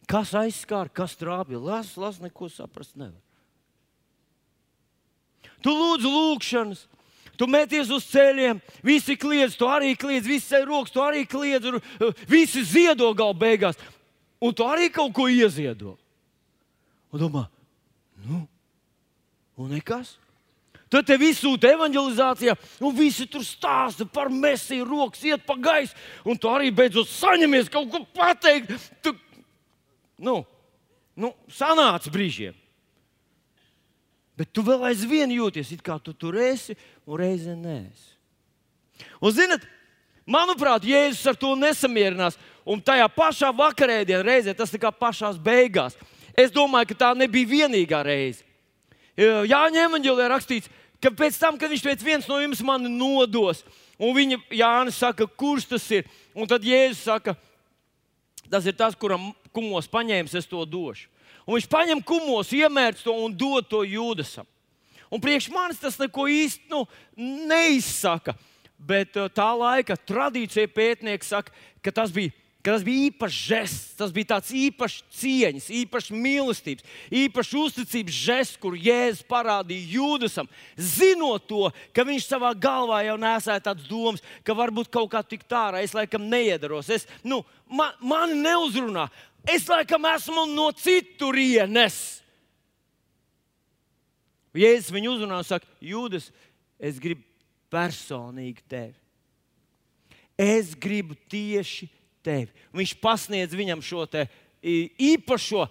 [0.08, 1.60] Kas aizskāra, kas trāpīja?
[1.60, 3.20] Las, las, neko saprast nevar.
[5.60, 6.84] Tu lūdz lūgšanas,
[7.36, 11.68] tu meties uz ceļiem, visi kliedz, tu arī kliedz, visi ceļ rokas, tu arī kliedz,
[12.30, 13.78] visi ziedo gal beigās.
[14.40, 15.96] Un tu arī kaut ko ieziedo.
[17.12, 17.44] Un domā,
[18.24, 18.44] nu,
[19.58, 20.14] un nekas.
[20.88, 25.92] Tad te viss sūta evanģelizācijā, un visi tur stāsta par mesiju, rokas iet pa gaisu,
[26.24, 28.72] un tu arī beidzot saņemies kaut ko pateikt.
[29.04, 29.12] Tu
[30.18, 30.42] nu,
[31.18, 32.56] nu, sanāca brīžiem.
[34.38, 36.76] Bet tu vēl aizvien jūties, it kā tu tur esi,
[37.06, 37.80] un reizē nē.
[39.18, 39.64] Un, zinot,
[40.26, 42.38] manuprāt, Jēzus ar to nesamierinās.
[42.68, 45.96] Un tajā pašā vakarēdienā, reizē tas ir kā pašā beigās.
[46.38, 48.44] Es domāju, ka tā nebija vienīgā reize.
[49.18, 50.70] Jāņem evanģēlē rakstīts,
[51.02, 53.64] ka pēc tam, kad viņš teica, viens no jums mani nodos,
[53.98, 56.06] un viņa Jānis saka, kurš tas ir,
[56.38, 57.34] un tad Jēzus saka,
[58.48, 59.28] Tas ir tas, kuram
[59.58, 61.10] kumos paņēmis, es to došu.
[61.48, 64.46] Un viņš paņem kumos, iemērts to un dod to jūdasam.
[65.10, 66.84] Un priekš manis tas neko īsti nu,
[67.48, 68.36] neizsaka.
[68.78, 72.30] Bet uh, tā laika tradīcija pētnieks saka, ka tas bija
[72.68, 76.86] ka tas bija īpašs žests, tas bija tāds īpašs cieņas, īpašs mīlestības,
[77.20, 83.62] īpašs uzticības žests, kur Jēzus parādīja Jūdasam, zinot to, ka viņš savā galvā jau nesēja
[83.70, 87.40] tādas domas, ka varbūt kaut kā tik tālāk, es laikam neiedaros, es, nu,
[87.70, 89.06] man, mani neuzrunā,
[89.46, 92.18] es laikam esmu no citurienes.
[94.58, 96.30] Jēzus viņu uzrunā un saka, Jūdas,
[96.80, 97.22] es gribu
[97.70, 98.96] personīgi tevi.
[100.38, 101.88] Es gribu tieši
[102.24, 102.50] tevi.
[102.74, 104.06] Viņš pasniedz viņam šo
[104.62, 105.66] īpašo.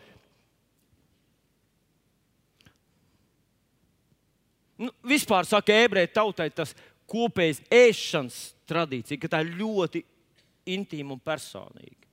[4.78, 6.76] Nu, vispār saka, ebreju tautai tas
[7.10, 8.38] kopējs ēšanas
[8.70, 10.04] tradīcija, ka tā ir ļoti
[10.70, 12.07] intīma un personīga.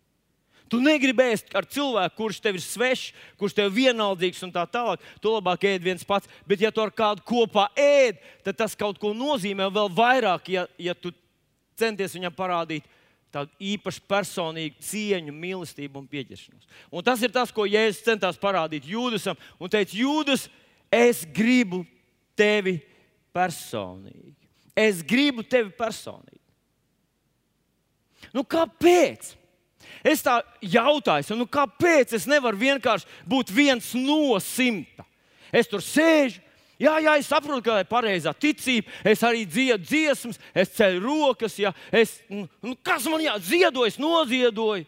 [0.75, 4.65] Tu negribi ēst ar cilvēku, kurš tev ir svešs, kurš tev ir vienaldzīgs un tā
[4.71, 6.31] tālāk, tu labāk ēd viens pats.
[6.49, 10.67] Bet, ja tu ar kādu kopā ēd, tad tas kaut ko nozīmē vēl vairāk, ja,
[10.81, 11.15] ja tu
[11.79, 12.91] centies viņam parādīt
[13.35, 16.69] tādu īpašu personīgu cieņu, mīlestību un pieķeršanos.
[16.91, 19.39] Un tas ir tas, ko Jēzus centās parādīt Jūdasam.
[19.59, 20.47] Un teica, Jūdas,
[20.93, 21.83] es gribu
[22.39, 22.79] tevi
[23.35, 24.37] personīgi.
[24.75, 26.43] Es gribu tevi personīgi.
[28.35, 29.35] Nu, kāpēc?
[30.05, 35.07] Es tā jautāju, nu, kāpēc es nevaru vienkārši būt viens no simta?
[35.55, 36.43] Es tur sēžu,
[36.81, 38.91] Jā, jā, es saprotu, ka tā ir pareizā ticība.
[39.07, 41.55] Es arī dziedu dziesmas, es ceļu rokas.
[41.61, 44.83] Jā, es, nu, nu kas man jādziedo, es noziedoju.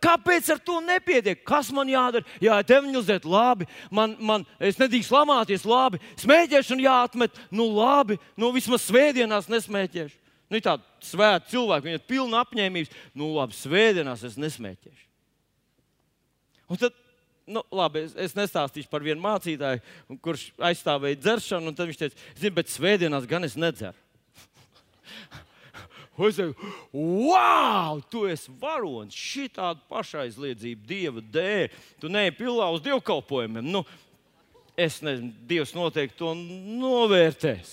[0.00, 1.42] Kāpēc ar to nepietiek?
[1.44, 2.24] Kas man jādara?
[2.40, 3.68] Jā, evangelizēt, labi.
[3.92, 6.00] Man, man, es nedrīkstu lamāties, labi.
[6.18, 8.16] Smēķēšana jāatmet, nu labi.
[8.40, 10.16] Nu, vismaz svētdienās nesmēķēšu.
[10.50, 12.96] Nu, ir tādi svēti cilvēki, viņiem ir pilna apņēmības.
[13.14, 15.04] Nu, labi, svētdienās es nesmēķēšu.
[16.70, 16.96] Un tad,
[17.50, 19.82] nu, labi, es, es nestāstīšu par vienu mācītāju,
[20.22, 21.74] kurš aizstāvēja dzeršanu.
[21.78, 23.96] Tad viņš teica, zini, bet svētdienās gan es nedzeru.
[26.20, 31.78] Es teicu, wow, tu esi varonis, šī tāda pašaizliedzība dieva dēļ.
[32.02, 33.70] Tu neej pilā uz dievkalpojumiem.
[33.72, 33.80] Nu,
[34.76, 37.70] es nezinu, Dievs noteikti to novērtēs.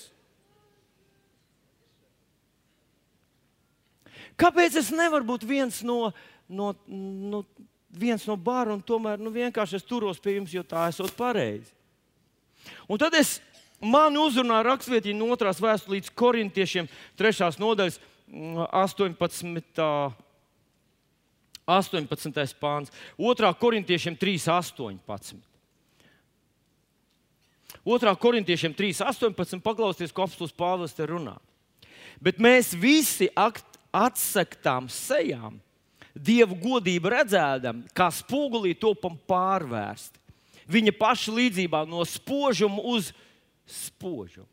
[4.36, 6.12] Kāpēc es nevaru būt viens no,
[6.50, 7.44] no, no,
[7.90, 11.72] viens no bāra un tomēr nu, vienkārši es turos pie jums, jo tā esot pareizi?
[12.90, 13.38] Un tad es
[13.80, 19.84] man uzrunāju rakstvietiņu no otrās vēstures līdz korintiešiem, trešās nodaļas, 18.
[21.68, 22.56] 18.
[22.62, 23.50] pāns, 2.
[23.60, 25.36] korintiešiem 3, 18.
[27.84, 28.16] 2.
[28.16, 29.60] korintiešiem 3, 18.
[29.63, 31.36] paklausieties, ko apstults Pāvils te runā.
[32.24, 35.60] Bet mēs visi akt, atsaktām sejām,
[36.15, 40.19] dievu godību redzēdam, kā spogulī topam pārvērsti.
[40.67, 43.13] Viņa paša līdzībā no spožuma uz
[43.67, 44.50] spožumu.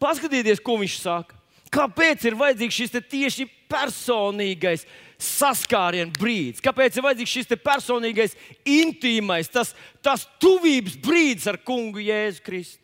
[0.00, 1.36] Paskatieties, ko viņš saka.
[1.70, 4.82] Kāpēc ir vajadzīgs šis tieši personīgais
[5.22, 6.62] saskārienu brīdis?
[6.64, 8.34] Kāpēc ir vajadzīgs šis personīgais,
[8.66, 9.70] intīmais, tas,
[10.02, 12.82] tas tuvības brīdis ar kungu Jēzu Kristu?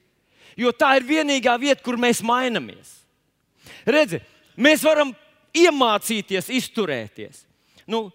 [0.56, 2.94] Jo tā ir vienīgā vieta, kur mēs mainamies.
[3.84, 4.24] Redziet,
[4.56, 5.12] Mēs varam
[5.56, 7.44] iemācīties izturēties.
[7.86, 8.08] Nu,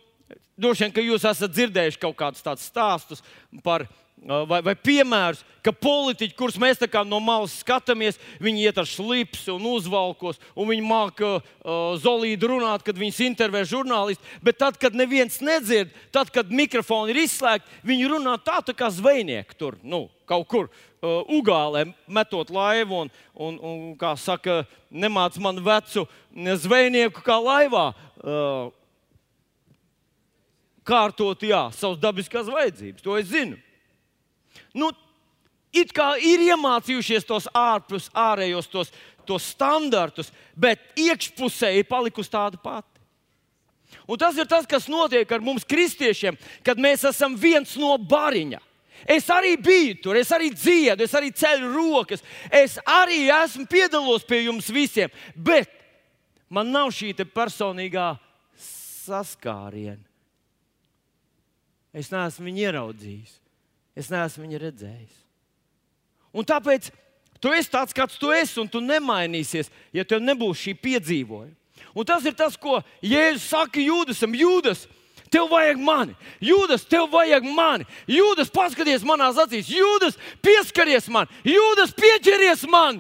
[0.61, 3.23] Droši vien, ka jūs esat dzirdējuši kaut kādus tādus stāstus
[3.63, 3.87] par,
[4.21, 9.65] vai, vai piemērus, ka politiķi, kurus mēs no malas skatāmies, viņi iet ar slipsu un
[9.71, 11.41] uzvalkos, un viņi māca uh,
[11.97, 14.23] zolīdi runāt, kad viņus intervē žurnālisti.
[14.43, 18.91] Bet tad, kad neviens nedzird, tad, kad mikrofoni ir izslēgti, viņi runā tā, tā kā
[18.93, 25.37] zvejnieki tur nu, kaut kur uh, ugālē metot laivu un, un, un kā saka, nemāc
[25.43, 26.07] man vecu
[26.65, 27.89] zvejnieku kā laivā.
[28.21, 28.69] Uh,
[30.87, 33.03] kārtot jā, savas dabiskās vajadzības.
[33.05, 33.59] To es zinu.
[34.73, 34.91] Nu,
[35.75, 38.91] it kā ir iemācījušies tos ārpus, ārējos tos,
[39.27, 42.87] tos standartus, bet iekšpusē ir palikusi tāda pati.
[44.07, 48.61] Un tas ir tas, kas notiek ar mums, kristiešiem, kad mēs esam viens no bariņa.
[49.09, 54.25] Es arī biju tur, es arī dziedu, es arī ceļu rokas, es arī esmu piedalos
[54.27, 55.71] pie jums visiem, bet
[56.49, 58.13] man nav šī personīgā
[58.61, 60.03] saskāriena.
[61.91, 63.31] Es neesmu viņu ieraudzījis,
[63.99, 65.17] es neesmu viņu redzējis.
[66.31, 66.87] Un tāpēc
[67.43, 71.57] tu esi tāds, kāds tu esi, un tu nemainīsies, ja tev nebūs šī piedzīvojuma.
[71.91, 74.35] Un tas ir tas, ko Jēzus saka Jūdasam.
[74.37, 74.85] Jūdas,
[75.31, 77.85] Tev vajag mani, Jūdas, tev vajag mani.
[78.09, 82.99] Jūdas, paskaties manās acīs, Jūdas, pieskaries man, Jūdas, pieķeries man,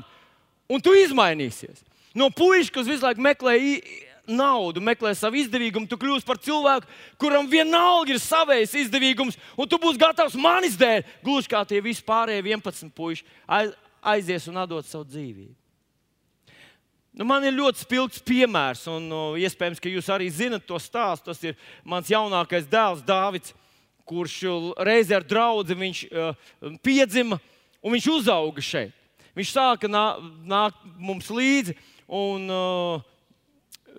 [0.71, 1.83] un tu izmainīsies.
[2.15, 3.57] No puikas, kas visu laiku meklē
[4.31, 6.87] naudu, meklē savu izdevīgumu, tu kļūsi par cilvēku,
[7.19, 12.43] kuram vienalga ir savējs izdevīgums, un tu būsi gatavs manis dēļ, gluži kā tie vispārējie
[12.47, 13.25] 11 puiši,
[14.01, 15.60] aizies un atdot savu dzīvību.
[17.11, 21.27] Nu, man ir ļoti spilgts piemērs, un uh, iespējams, ka jūs arī zinat to stāstu.
[21.27, 23.51] Tas ir mans jaunākais dēls, Dārvids,
[24.07, 24.37] kurš
[24.79, 27.35] reizē ar draugu viņš, uh, piedzima
[27.83, 28.95] un viņš uzauga šeit.
[29.35, 30.05] Viņš sāka nā,
[30.47, 31.75] nākt mums līdzi.
[32.07, 33.03] Un, uh,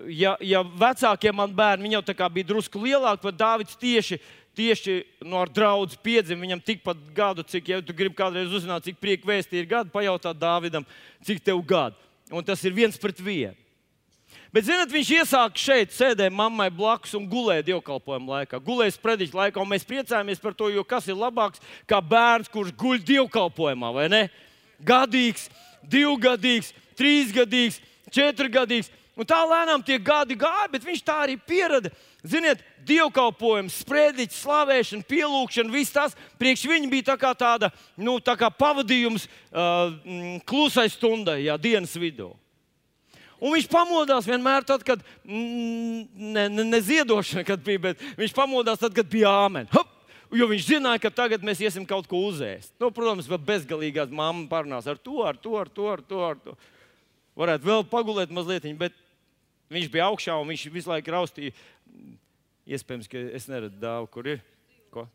[0.08, 4.18] ja, ja vecākie man bērni, jau bija drusku lielāki, tad Dārvids tieši,
[4.56, 6.46] tieši no ar draugu piedzima.
[6.46, 10.40] Viņam tikpat gadu, cik, ja tu gribi kādreiz uzzināt, cik prieka vēstī ir gadi, pajautāt
[10.40, 10.88] Dāvidam,
[11.28, 12.00] cik tev gadu
[12.32, 13.56] un tas ir viens pret vienu.
[14.52, 18.58] Bet, zinot, viņš iesāka šeit, sēdēja mammai blakus un gulēja dievkalpojuma laikā.
[18.60, 22.74] Gulēja sprediķa laikā, un mēs priecājamies par to, jo kas ir labāks kā bērns, kurš
[22.76, 24.22] guļ dievkalpojumā, vai ne?
[24.84, 25.46] Gadīgs,
[25.88, 27.80] divgadīgs, trīsgadīgs,
[28.12, 28.92] četrgadīgs.
[29.12, 31.90] Un tā lēnām tie gadi gāja, bet viņš tā arī pierada.
[32.24, 37.68] Ziniet, dievkalpojums, sprediķis, slavēšana, pielūgšana, viss tas priekš viņa bija tā kā tāda
[38.00, 39.92] nu, tā kā pavadījums uh,
[40.48, 42.30] klusai stundai, jā, dienas vidū.
[43.42, 48.80] Un viņš pamodās vienmēr tad, kad ne, ne, ne ziedošana kad bija, bet viņš pamodās
[48.80, 49.68] tad, kad bija āmen.
[49.74, 49.90] Hop!
[50.32, 52.70] Jo viņš zināja, ka tagad mēs iesim kaut ko uzēst.
[52.80, 56.22] Nu, protams, vēl bezgalīgās mammas parunās ar to, ar to, ar to, ar to.
[56.24, 56.54] Ar to.
[57.36, 58.96] Varētu vēl pagulēt mazliet, bet
[59.72, 61.56] viņš bija augšā un viņš visu laiku raustīja
[62.62, 64.42] Iespējams, ka es neredzu dāvu, kur ir.
[64.94, 65.06] Ko?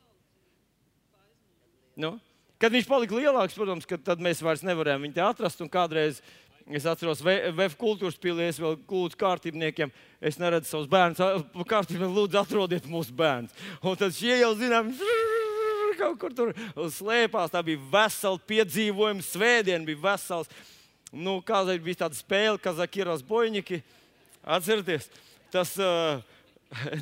[1.96, 2.18] Nu?
[2.60, 5.64] Kad viņš palika lielāks, protams, tad mēs vairs nevarējām viņu atrast.
[5.72, 6.20] Kādreiz
[6.68, 11.46] es atceros, VF kultūras pilī, es vēl lūdzu kārtībniekiem, es neredzu savus bērnus.
[11.56, 13.56] Kārtībnieki, lūdzu, atrodiet mūsu bērnus.
[13.80, 14.92] Un tad šie jau zinām,
[16.02, 16.52] kaut kur tur
[16.98, 17.54] slēpās.
[17.54, 20.52] Tā bija vesela piedzīvojuma, svētdiena bija vesels.
[21.16, 23.80] Nu, Kādreiz bija tāda spēle, Kazakīras Boņiki.
[24.48, 25.10] Atcerieties,
[25.52, 26.22] tas uh,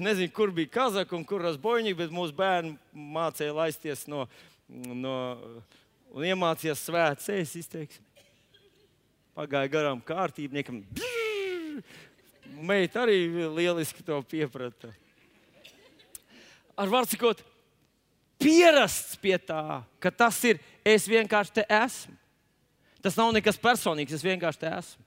[0.01, 4.23] nezinu, kur bija Kazaka un kur Rasboņģi, bet mūsu bērni mācīja laisties no,
[4.67, 5.15] no
[6.15, 8.03] un iemācījās ēst izteiksmi.
[9.35, 10.79] Pagāja garām kārtībniekam.
[12.65, 13.17] Meita arī
[13.51, 14.93] lieliski to pieprata.
[16.75, 17.41] Ar vārdu sakot,
[18.41, 22.15] pierasts pie tā, ka tas ir es vienkārši te esmu.
[23.05, 25.03] Tas nav nekas personīgs, es vienkārši te esmu.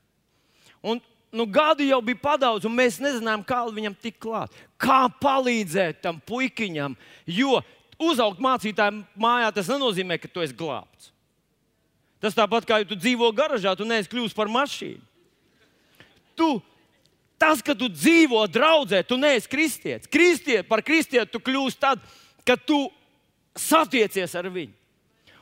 [0.87, 1.01] Un
[1.33, 4.55] nu, gadu jau bija padaudz, un mēs nezinājām, kā viņam tikt klāt.
[4.81, 7.61] Kā palīdzēt tam puikiņam, jo
[7.99, 11.13] uzaugt mācītājiem mājā tas nenozīmē, ka tu esi glābts.
[12.23, 15.03] Tas tāpat kā ja tu dzīvo garažā, tu neesi kļuvis par mašīnu.
[16.39, 16.49] Tu,
[17.39, 20.11] tas, ka tu dzīvo draudzē, tu neesi kristietis.
[20.11, 22.03] Kristiet, par kristieti tu kļūsi tad,
[22.47, 22.87] kad tu
[23.59, 24.75] satiecies ar viņu.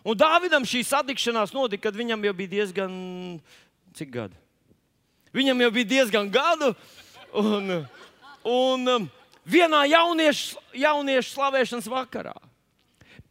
[0.07, 2.92] Un Dāvidam šī satikšanās notika, kad viņam jau bija diezgan
[3.96, 4.45] cik gadi?
[5.37, 6.72] Viņam jau bija diezgan gadu.
[7.37, 7.72] Un,
[8.49, 9.09] un um,
[9.44, 12.37] vienā jauniešu, jauniešu slavēšanas vakarā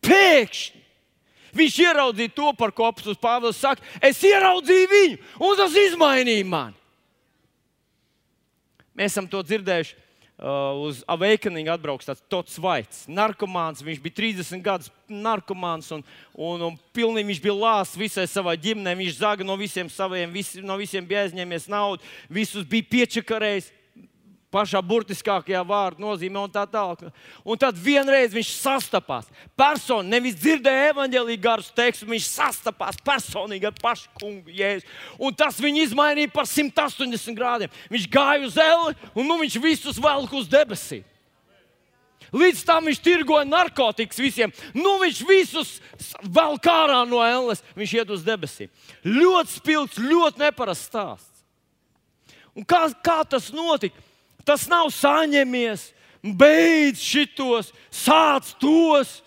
[0.05, 0.83] pēkšņi
[1.55, 3.83] viņš ieraudzīja to, par ko apelsīns Pāvils saka.
[4.03, 6.75] Es ieraudzīju viņu, un tas izmainīja mani.
[8.95, 10.04] Mēs esam to dzirdējuši
[10.35, 13.83] uz Awakening atbrauks tāds Tots Vaits, narkomāns.
[13.85, 16.03] Viņš bija 30 gadus narkomāns un,
[16.35, 18.97] un, un pilnīgi viņš bija lāsts visai savai ģimenei.
[18.99, 23.71] Viņš zaga no visiem saviem, visi, no visiem bija aizņēmies naudu, visus bija piečakarējis
[24.55, 27.05] pašā burtiskākajā vārdu nozīmē un tā tālāk.
[27.43, 29.27] Un tad vienreiz viņš sastapās.
[29.59, 34.87] Persona nevis dzirdēja evaņģēlīgu garus tekstu, viņš sastapās personīgi ar pašu kungu Jēzu.
[35.19, 37.75] Un tas viņu izmainīja par 180 grādiem.
[37.91, 41.03] Viņš gāja uz eli un nu viņš visus velk uz debesīm.
[42.35, 44.51] Līdz tam viņš tirgoja narkotikas visiem.
[44.75, 45.75] Nu, viņš visus
[46.23, 47.61] vēl kārā no ēles.
[47.77, 48.71] Viņš iet uz debesīm.
[49.05, 51.45] Ļoti spilgts, ļoti neparasts stāsts.
[52.55, 53.99] Un kā, kā tas notika?
[54.45, 55.89] Tas nav saņemies,
[56.21, 59.19] beidz šitos, sāc tos.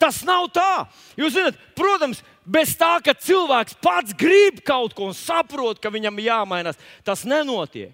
[0.00, 0.86] Tas nav tā.
[1.18, 6.22] Jūs zināt, protams, bez tā, ka cilvēks pats grib kaut ko un saprot, ka viņam
[6.24, 7.92] jāmainās, tas nenotiek.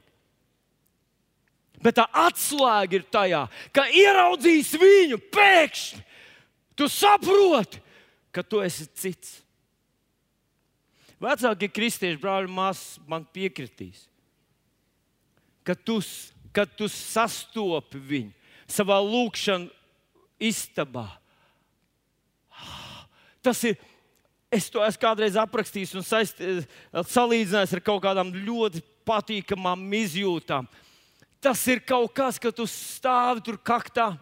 [1.83, 3.43] Bet tā atslēga ir tajā,
[3.75, 6.05] ka ieraudzīs viņu pēkšņi.
[6.77, 7.81] Tu saproti,
[8.33, 9.37] ka tu esi cits.
[11.23, 14.03] Vecākie kristieši brāļi māsas man piekritīs,
[15.65, 15.99] ka tu
[16.57, 18.33] kad tu sastopi viņu
[18.67, 19.69] savā lūkšanā
[20.41, 21.07] istabā.
[23.45, 23.77] Tas ir.
[24.57, 26.39] Es to esmu kādreiz aprakstījis un saist,
[27.11, 30.69] salīdzinājis ar kaut kādām ļoti patīkamām izjūtām.
[31.43, 34.13] Tas ir kaut kas, ka tu stāvi tur kaktā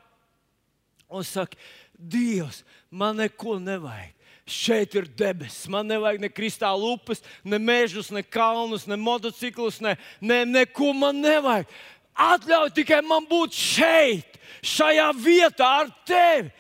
[1.13, 1.61] un saki,
[1.95, 4.11] Dievs, man neko nevajag.
[4.45, 5.69] Šeit ir debesis.
[5.73, 11.23] Man nevajag ne kristāla upes, ne mežus, ne kalnus, ne motociklus, ne, ne, neko man
[11.23, 11.71] nevajag.
[12.15, 16.53] Atļauj tikai man būt šeit, šajā vietā ar tevi.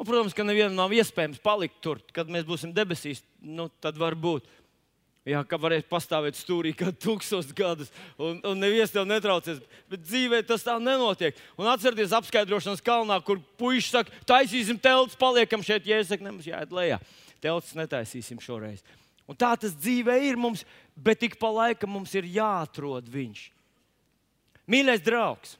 [0.00, 3.20] Un, protams, ka nevienam nav iespējams palikt tur, kad mēs būsim debesīs.
[3.44, 4.46] Nu, tad var būt.
[5.28, 9.58] Jā, ka varēs pastāvēt stūrī kā tūkstošus gadus, un, un neviens tev netraucēs.
[9.92, 11.36] Bet dzīvē tas tā nenotiek.
[11.60, 16.48] Un atcerieties, apskaidrošanas kalnā, kur puikas saka, taisīsim telts, paliekam šeit, ja es saku, nemaz
[16.48, 16.96] jāiet lejā.
[17.44, 18.80] Telts netaisīsim šoreiz.
[19.28, 20.64] Un tā tas dzīvē ir mums,
[20.96, 23.50] bet ik pa laikam mums ir jāatrod viņš.
[24.70, 25.56] Mīļais draugs,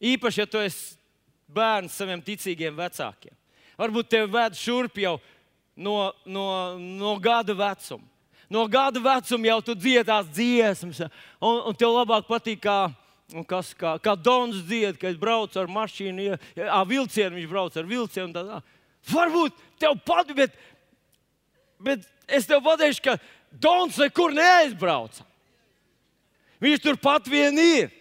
[0.00, 0.96] īpaši, ja tu esi
[1.52, 3.34] bērns saviem ticīgiem vecākiem,
[3.76, 5.16] varbūt tevi ved šurp jau
[5.76, 6.46] no, no,
[6.78, 8.04] no gada vecuma.
[8.48, 11.02] No gada vecuma jau tu dziedās dziesmas,
[11.42, 12.78] un, un tev labāk patīk, kā,
[13.50, 17.88] kas, kā, kā Dons dzied, kad brauc ar mašīnu, ja, ja, vilcienu, viņš brauc ar
[17.90, 18.30] vilcienu.
[18.36, 18.60] Tā, tā.
[19.10, 20.60] Varbūt tev patīk, bet,
[21.82, 23.18] bet es tev pateikšu, ka
[23.50, 25.26] Dons nekur neaizbrauca.
[26.62, 27.92] Viņš tur pat vien ir.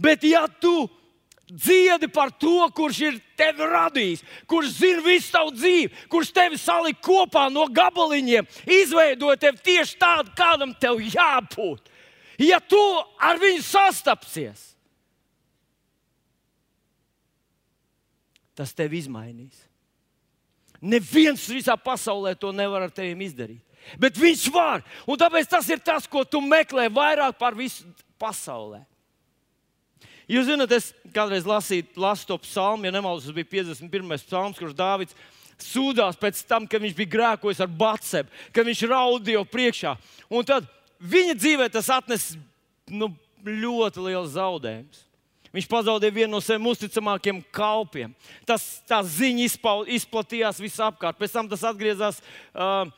[0.00, 0.88] Bet, ja tu
[1.48, 7.04] dziedi par to, kurš ir tevi radījis, kurš zina visu tavu dzīvi, kurš tevi salika
[7.04, 8.48] kopā no gabaliņiem,
[8.82, 11.92] izveidoja tevi tieši tādu, kādam tev jābūt.
[12.42, 12.80] Ja tu
[13.22, 14.72] ar viņu sastapsies,
[18.58, 19.54] tas tevi izmainīs.
[20.84, 23.63] Neviens visā pasaulē to nevar ar tevi izdarīt.
[24.00, 24.84] Bet viņš var.
[25.06, 27.86] Un tāpēc tas ir tas, ko tu meklē vairāk par visu
[28.20, 28.82] pasaulē.
[30.30, 34.22] Jūs zināt, es kādreiz lasīju, lasu to psalmu, ja nemaldos, tas bija 51.
[34.24, 35.16] psalms, kurš Dārvids
[35.60, 39.94] sūdzās pēc tam, kad viņš bija grēkojis ar Batsebu, kad viņš raudīja priekšā.
[40.32, 40.66] Un tad
[40.98, 42.32] viņa dzīvē tas atnes
[42.90, 43.12] nu,
[43.44, 45.04] ļoti liels zaudējums.
[45.54, 48.14] Viņš pazaudēja vienu no saviem uzticamākajiem kalpiem.
[48.48, 51.20] Tas, tā ziņa izpau, izplatījās visapkārt.
[51.20, 52.88] Pēc tam tas atgriezās uh,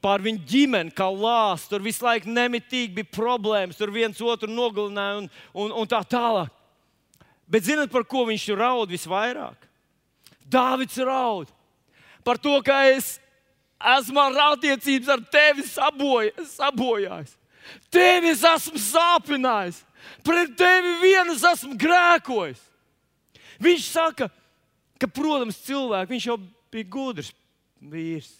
[0.00, 1.68] pār viņu ģimeni, kā lāsts.
[1.70, 6.52] Tur visu laiku nemitīgi bija problēmas, tur viens otru nogalināja un, un, un tā tālāk.
[7.50, 9.68] Bet zinat, par ko viņš raud visvairāk?
[10.48, 11.50] Dāvids raud
[12.24, 13.18] par to, ka es
[13.84, 17.34] esmu ar attiecības ar tevi saboj, sabojājis.
[17.92, 19.82] Tevi es esmu sāpinājis,
[20.24, 22.60] pret tevi vienas esmu grēkojis.
[23.64, 24.28] Viņš saka,
[25.00, 26.38] ka, protams, cilvēks, viņš jau
[26.72, 27.30] bija gudrs
[27.80, 28.32] vīrs.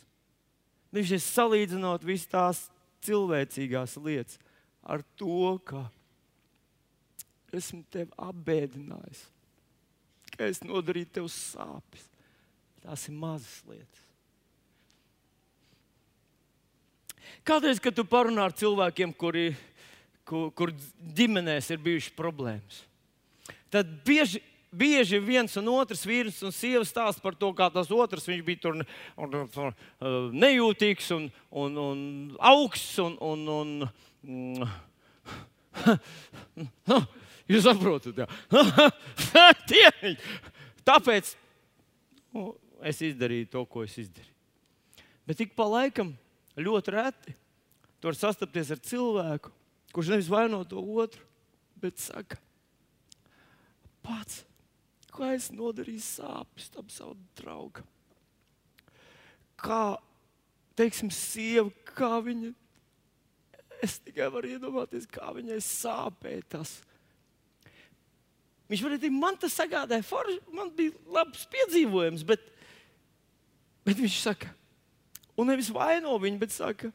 [0.94, 2.62] Viņš ir salīdzinot visas tās
[3.04, 4.38] cilvēcīgās lietas
[4.84, 5.86] ar to, ka
[7.54, 9.20] esmu tevi apbēdinājis,
[10.34, 12.08] ka es nodarīju tev sāpes.
[12.84, 14.02] Tās ir mazas lietas.
[17.48, 19.54] Kādreiz, kad tu parunā ar cilvēkiem, kuri,
[20.28, 20.72] kur, kur
[21.16, 22.82] ģimenēs ir bijušas problēmas,
[23.72, 24.42] tad bieži,
[24.78, 28.74] bieži viens un otrs vīrs un sieva stāsta par to, kā tas otrs bija tur
[28.76, 28.84] un,
[29.16, 29.72] un, un,
[30.34, 32.00] nejūtīgs un, un, un
[32.40, 32.98] augsts.
[33.04, 33.88] Un, un, un,
[34.24, 34.68] un,
[37.50, 38.26] Jūs saprotat, jā.
[40.88, 41.34] Tāpēc
[42.32, 42.54] nu,
[42.84, 44.32] es izdarīju to, ko es izdarīju.
[45.28, 46.14] Bet ik pa laikam
[46.60, 47.34] ļoti reti
[48.04, 49.52] tur sastapties ar cilvēku,
[49.94, 51.22] kurš nevis vaino to otru,
[51.80, 52.36] bet saka,
[54.04, 54.42] pats,
[55.14, 57.86] kā es nodarīju sāpes tam savam draugam.
[59.60, 59.96] Kā,
[60.76, 62.50] teiksim, sieva, kā viņa,
[63.84, 66.80] es tikai varu iedomāties, kā viņai sāpēja tas
[68.70, 72.44] Viņš varēja teikt, man tas sagādāja forši, man bija labs piedzīvojums, bet,
[73.84, 74.48] bet viņš saka,
[75.36, 76.90] un nevis vaino viņu, bet saka,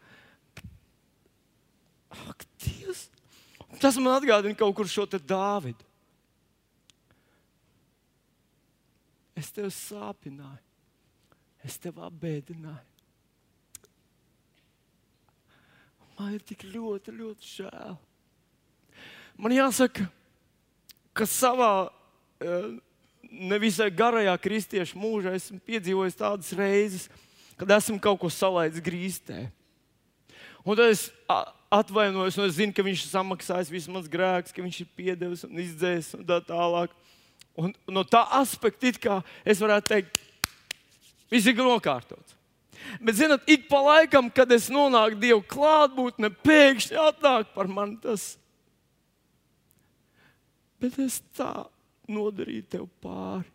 [2.10, 3.06] ak, Dievs!
[3.80, 5.86] Tas man atgādina kaut kur šo te Dāvidu.
[9.40, 10.60] Es tev sāpināju,
[11.64, 12.86] es tev apbēdināju.
[16.20, 17.96] Man ir tik ļoti, ļoti žēl.
[19.40, 20.10] Man jāsaka,
[21.16, 21.72] ka savā
[22.44, 22.74] eh,
[23.24, 27.08] nevisai garajā kristiešu mūžā esmu piedzīvojis tādas reizes,
[27.60, 29.46] kad esmu kaut ko salaidis grīstē.
[30.66, 31.08] Un tad es
[31.72, 35.46] atvainojos, un es zinu, ka viņš ir samaksājis visus manus grēkus, ka viņš ir piedevis
[35.48, 36.92] un izdzēsis un tā tālāk.
[37.60, 40.20] Un no tā aspekta, kā es varētu teikt,
[41.32, 42.38] viss ir nokārtots.
[43.04, 48.32] Bet, zinot, ik pa laikam, kad es nonāku Dieva klātbūtnē, pēkšņi atnāk par mani tas
[50.80, 51.52] bet es tā
[52.10, 53.48] nodarīju tev pāri.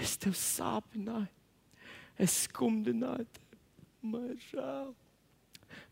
[0.00, 1.30] Es tev sāpināju,
[2.18, 3.60] es skumdināju tevi.
[4.04, 4.88] Man ir žēl,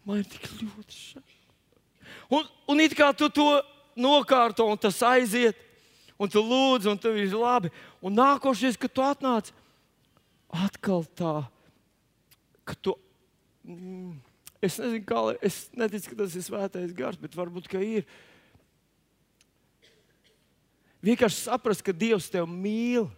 [0.09, 1.37] man ir tik ļoti žēl.
[2.35, 3.47] Un, un it kā tu to
[3.97, 5.57] nokārto, un tas aiziet,
[6.23, 7.73] un tu lūdz, un tev ir labi.
[8.03, 9.51] Un nākošais, kad tu atnāc,
[10.53, 11.39] atkal tā,
[12.69, 12.95] ka tu.
[13.67, 14.15] Mm,
[14.63, 18.07] es nezinu, kā es neticu, ka tas ir svētais gars, bet varbūt ka ir.
[21.03, 23.09] Vienkārši saprast, ka Dievs tevi mīl,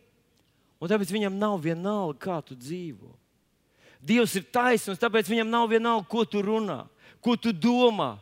[0.81, 3.13] un tāpēc viņam nav vienalga, kā tu dzīvo.
[4.05, 6.85] Dievs ir taisnīgs, tāpēc viņam nav vienalga, ko tu runā,
[7.25, 8.15] ko tu domā.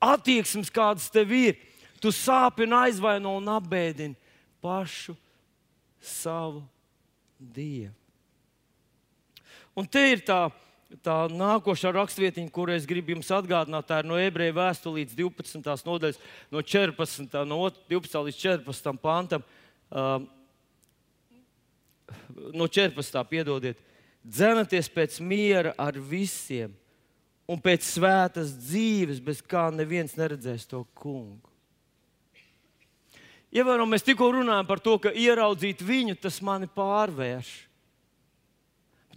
[0.00, 1.56] Attieksmes, kādas tev ir,
[2.02, 4.16] tu sāpini, aizvaino un apbēdini
[4.62, 5.16] pašu
[6.00, 6.64] savu
[7.38, 7.94] Dievu.
[9.78, 10.48] Un te ir tā
[11.04, 15.84] tā nākošā rakstvietiņa, kuru es gribu jums atgādināt, tā ir no ebreju vēstulītes 12.
[15.84, 16.20] nodaļas,
[16.54, 17.36] no 14.
[17.48, 18.22] No 12.
[18.28, 18.94] līdz 14.
[19.02, 19.44] pantam.
[19.92, 20.24] Uh,
[22.56, 23.20] no 14.
[23.28, 23.80] piedodiet,
[24.24, 26.72] dzenaties pēc miera ar visiem
[27.48, 31.47] un pēc svētas dzīves, bez kā neviens neredzēs to kungu.
[33.54, 37.52] Ievēram, mēs tikko runājam par to, ka ieraudzīt viņu, tas mani pārvērš.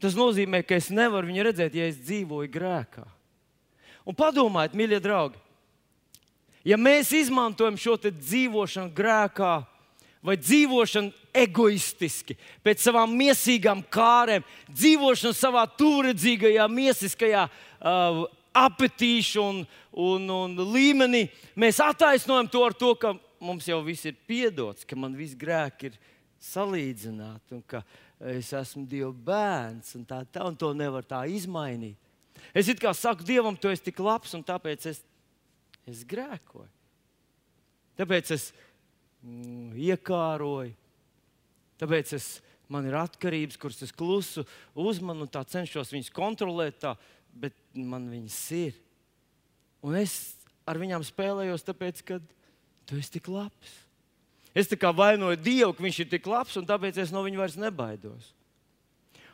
[0.01, 3.03] Tas nozīmē, ka es nevaru viņu redzēt, ja es dzīvoju grēkā.
[4.07, 5.37] Un padomājiet, mīļie draugi,
[6.63, 9.53] Ja mēs izmantojam šo dzīvošanu grēkā,
[10.21, 18.21] vai dzīvošanu egoistiski, pēc savām mīsīgām kārēm, dzīvošanu savā turedzīgajā, mīsiskajā uh,
[18.53, 21.23] apetīšu un, un, un līmenī,
[21.57, 25.91] mēs attaisnojam to ar to, ka mums jau viss ir piedots, ka man viss grēki
[25.91, 25.99] ir
[26.41, 27.83] salīdzināti un ka
[28.31, 31.97] es esmu Dieva bērns un tā, tā un to nevar tā izmainīt.
[32.57, 35.01] Es it kā saku Dievam, tu esi tik labs un tāpēc es
[35.89, 36.69] es grēkoju.
[37.99, 38.49] Tāpēc es
[39.21, 40.73] mm, iekāroju,
[41.81, 42.27] tāpēc es,
[42.71, 44.45] man ir atkarības, kuras es klusu
[44.79, 46.95] uzmanu un cenšos viņas kontrolēt, tā,
[47.33, 48.77] bet man viņas ir.
[49.85, 50.37] Un es
[50.69, 52.21] ar viņām spēlējos, tāpēc, ka
[52.91, 53.79] tu esi tik labs.
[54.51, 57.39] Es tā kā vainoju Dievu, ka viņš ir tik labs, un tāpēc es no viņa
[57.39, 58.33] vairs nebaidos.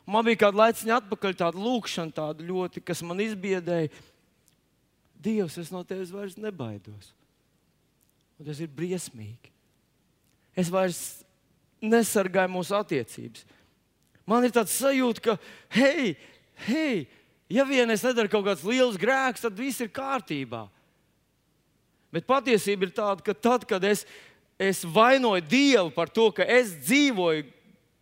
[0.08, 3.89] Man bija kāda laiciņa atpakaļ, tāda lūkšana, tāda ļoti, kas man izbiedēja.
[5.18, 7.10] Dievs, es no tevis vairs nebaidos.
[8.38, 9.51] Un tas ir briesmīgi.
[10.58, 11.01] Es vairs
[11.82, 13.43] nesargāju mūsu attiecības.
[14.30, 15.36] Man ir tāds sajūta, ka,
[15.74, 16.14] hei,
[16.70, 17.08] hei,
[17.49, 20.68] ja vien es nedaru kaut kāds liels grēks, tad viss ir kārtībā.
[22.14, 24.05] Bet patiesība ir tāda, ka tad, kad es,
[24.60, 27.45] es vainoju Dievu par to, ka es dzīvoju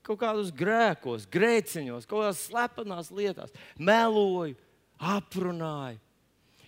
[0.06, 4.54] kaut kādos grēkos, grēciņos, kaut kādās slepenās lietās, meloju,
[5.02, 5.98] aprunāju,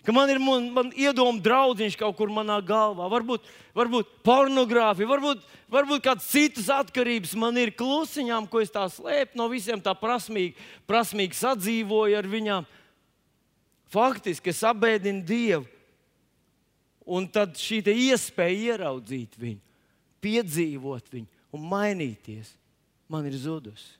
[0.07, 3.45] ka man ir man, man iedomā draudziņš kaut kur manā galvā, varbūt,
[3.77, 9.49] varbūt pornogrāfija, varbūt, varbūt kādas citas atkarības man ir klusiņām, ko es tā slēpu no
[9.51, 10.55] visiem tā prasmīgi,
[10.89, 12.69] prasmīgi sadzīvoju ar viņām.
[13.93, 15.67] Faktiski es abēdinu Dievu.
[17.07, 19.61] Un tad šī iespēja ieraudzīt viņu,
[20.23, 22.51] piedzīvot viņu un mainīties,
[23.07, 23.95] man ir zudusi.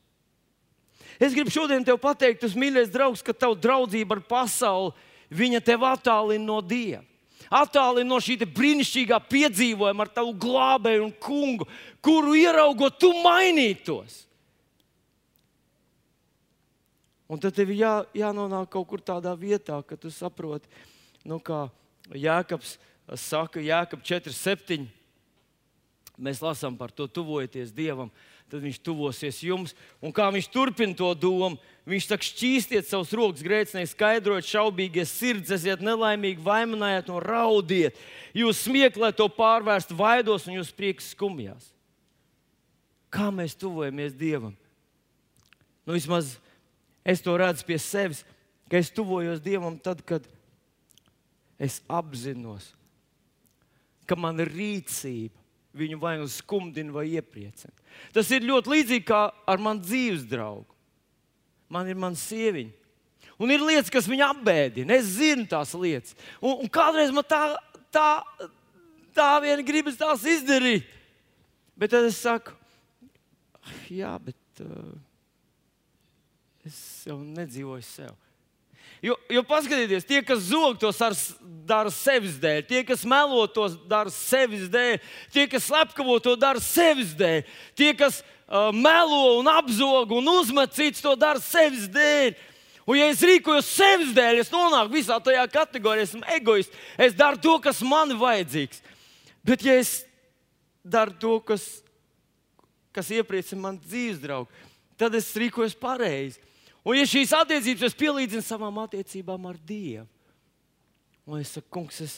[1.15, 4.91] Es gribu šodien te pateikt, tas mīļais draugs, ka tava draudzība ar pasauli
[5.31, 7.03] viņa tev attālina no Dieva.
[7.47, 11.67] Attālina no šī brīnišķīgā piedzīvojuma ar tavu glābēju un kungu,
[12.03, 14.25] kuru ieraugot, tu mainītos.
[17.31, 20.67] Un tad tev jā, jānonāk kaut kur tādā vietā, ka tu saproti,
[21.27, 21.67] nu, kā
[22.11, 22.77] Jēkabs
[23.15, 24.87] saka, Jēkabs 4,7.
[26.17, 28.09] Mēs lasām par to, tuvojoties Dievam,
[28.49, 29.75] tad viņš tuvosies jums.
[30.01, 35.53] Un kā viņš turpina to domu, Viņš saka, šķīstiet savus rokas grēcinieku, skaidrojiet, šaubīgie sirds,
[35.55, 37.95] esiet nelaimīgi, vainojiet un raudiet.
[38.35, 41.69] Jūs smieklēt to pārvērst vaidos un jūs prieks skumjās.
[43.07, 44.51] Kā mēs tuvojamies Dievam?
[45.87, 46.33] Nu, vismaz
[47.07, 48.25] es to redzu pie sevis,
[48.67, 50.27] ka es tuvojos Dievam tad, kad
[51.55, 52.73] es apzinos,
[54.07, 55.35] ka man rīcība
[55.77, 57.75] viņu vai nu skumdina, vai iepriecina.
[58.15, 60.77] Tas ir ļoti līdzīgi kā ar manu dzīves draugu
[61.69, 62.73] man ir mana sieviņa.
[63.37, 64.97] Un ir lietas, kas viņu apbēdina.
[64.97, 66.15] Es zinu tās lietas.
[66.41, 67.41] Un, un kādreiz man tā,
[67.93, 68.07] tā,
[69.13, 70.87] tā vien gribas tās izdarīt.
[71.77, 72.55] Bet tad es saku,
[73.93, 74.95] jā, bet uh,
[76.65, 78.15] es jau nedzīvoju sev.
[79.03, 80.97] Jo, jo paskatieties, tie, kas zog tos
[81.67, 84.97] dara sevis dēļ, tie, kas melo tos dara sevis dēļ,
[85.33, 87.43] tie, kas slepkavo to dara sevis dēļ,
[87.77, 92.33] tie, kas uh, melo un apzog un uzmet citus, to dara sevis dēļ.
[92.87, 96.85] Un, ja es rīkojos sevis dēļ, es nonāku visā tajā kategorijā, esmu egoists.
[96.95, 98.79] Es daru to, kas man ir vajadzīgs.
[99.43, 99.99] Bet, ja es
[100.87, 101.65] daru to, kas,
[102.95, 104.47] kas iepriecina man dzīves draugu,
[104.97, 106.39] tad es rīkojos pareizi.
[106.88, 110.07] Un, ja šīs attiecības es pielīdzinu savām attiecībām ar Dievu,
[111.27, 112.13] un es saku, kungs, es,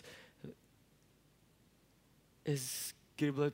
[2.46, 2.66] es
[3.18, 3.54] gribu, lai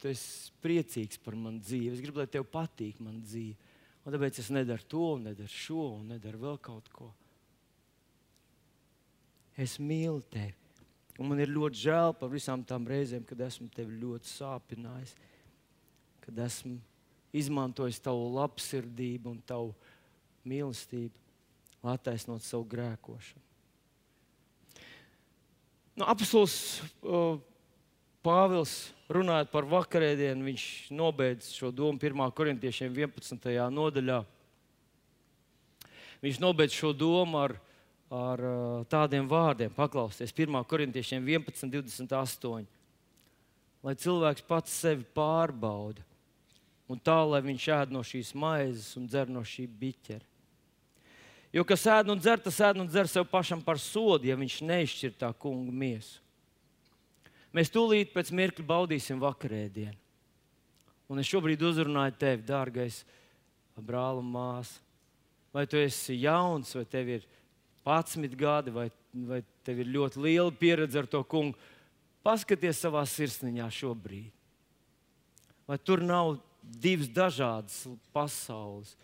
[0.00, 1.92] tu esi priecīgs par manu dzīvi.
[1.92, 3.56] Es gribu, lai tev patīk mana dzīve.
[4.04, 7.08] Un tāpēc es nedaru to, nedaru šo, nedaru vēl kaut ko.
[9.56, 10.52] Es mīlu tevi.
[11.20, 15.14] Un man ir ļoti žēl par visām tām reizēm, kad esmu tevi ļoti sāpinājis,
[16.24, 16.80] kad esmu
[17.34, 19.72] izmantojis tavu labsirdību un tavu
[20.48, 21.14] mīlestību,
[21.84, 23.42] lai attaisnotu savu grēkošanu.
[25.94, 26.54] Nu, Apostols
[27.06, 27.36] uh,
[28.24, 28.70] Pāvils
[29.12, 30.62] runājot par vakarēdienu, viņš
[30.96, 32.22] nobeidz šo domu 1.
[32.32, 33.50] korintiešiem 11.
[33.70, 34.22] nodaļā.
[36.24, 37.52] Viņš nobeidz šo domu ar,
[38.08, 38.42] ar
[38.88, 40.56] tādiem vārdiem, paklausieties, 1.
[40.70, 42.64] korintiešiem 11, 28.
[43.84, 46.00] Lai cilvēks pats sevi pārbauda,
[46.90, 50.24] un tā, lai viņš ēd no šīs maizes un dzer no šī biķera.
[51.54, 54.58] Jo kas ēd un dzer, tas ēd un dzer sev pašam par sodu, ja viņš
[54.66, 56.18] neizšķir tā kunga miesu.
[57.54, 59.94] Mēs tūlīt pēc mirkļa baudīsim vakarēdienu.
[61.12, 63.04] Un es šobrīd uzrunāju tevi, dārgais
[63.78, 64.80] brāl un māsa.
[65.54, 67.26] Vai tu esi jauns, vai tev ir
[67.86, 71.56] 11 gadi, vai vai tev ir ļoti liela pieredze ar to kungu.
[72.24, 74.32] Paskaties savā sirsniņā šobrīd.
[75.68, 77.84] Vai tur nav divas dažādas
[78.14, 78.94] pasaules?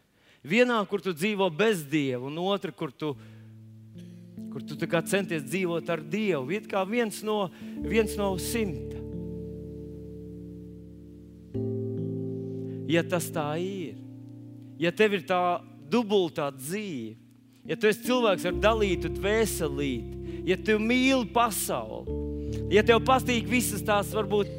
[0.41, 3.13] Vienā, kur tu dzīvo bez dieva, un otrā, kur tu,
[4.51, 6.51] kur tu centies dzīvot ar dievu.
[6.57, 7.51] It kā viens no,
[7.85, 8.97] viens no simta.
[12.91, 13.99] Ja tas tā ir,
[14.81, 15.61] ja tev ir tā
[15.93, 17.15] dubultā dzīve,
[17.69, 22.17] ja tu esi cilvēks ar dalītu dvēselīti, ja tu mīli pasauli,
[22.73, 24.51] ja tev patīk visas tās varbūt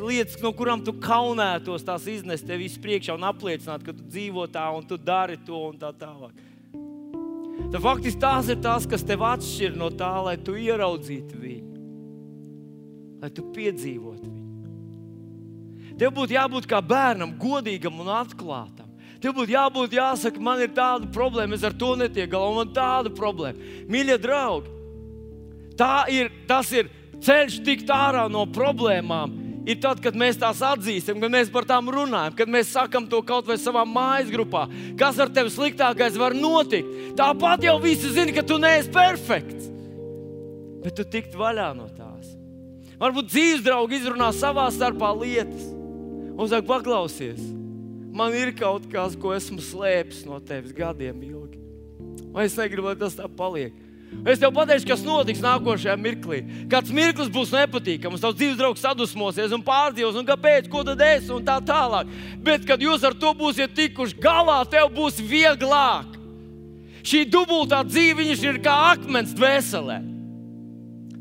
[0.00, 4.46] lietas, no kurām tu kaunētos, tās iznest tev visu priekšā un apliecināt, ka tu dzīvo
[4.52, 6.34] tā un tu dari to un tā tālāk.
[7.72, 11.84] Tad faktiski tās ir tās, kas tev atšķir no tā, lai tu ieraudzītu viņu,
[13.22, 14.44] lai tu piedzīvotu viņu.
[15.96, 18.90] Tev būtu jābūt kā bērnam, godīgam un atklātam.
[19.22, 22.76] Tev būtu jābūt, jāsaka, man ir tāda problēma, es ar to netieku galā, man ir
[22.76, 23.72] tāda problēma.
[23.88, 24.74] Mīļie draugi,
[26.12, 26.92] ir, tas ir
[27.24, 29.45] ceļš tikt ārā no problēmām.
[29.66, 33.18] Ir tad, kad mēs tās atzīstam, kad mēs par tām runājam, kad mēs sakām to
[33.26, 34.66] kaut vai savā mājas grupā,
[34.98, 36.92] kas ar tevi sliktākais var notikt.
[37.18, 39.66] Tāpat jau visi zina, ka tu neesi perfekts.
[40.84, 42.36] Bet tu tikt vaļā no tās.
[43.00, 45.66] Varbūt dzīves draugi izrunā savā starpā lietas
[46.36, 47.42] un saka, paklausies,
[48.14, 51.60] man ir kaut kas, ko esmu slēpis no tevis gadiem ilgi.
[52.30, 53.74] Vai es negribu, lai tas tā paliek?
[54.26, 56.40] Es tev pateikšu, kas notiks nākošajā mirklī.
[56.70, 61.30] Kāds mirklis būs nepatīkams, tavs dzīves draugs sadusmosies un pārdzīvos, un kāpēc, ko tad es
[61.30, 62.10] un tā tālāk.
[62.42, 66.16] Bet, kad jūs ar to būsiet tikuši galā, tev būs vieglāk.
[67.06, 70.00] Šī dubultā dzīve ir kā akmens dvēselē.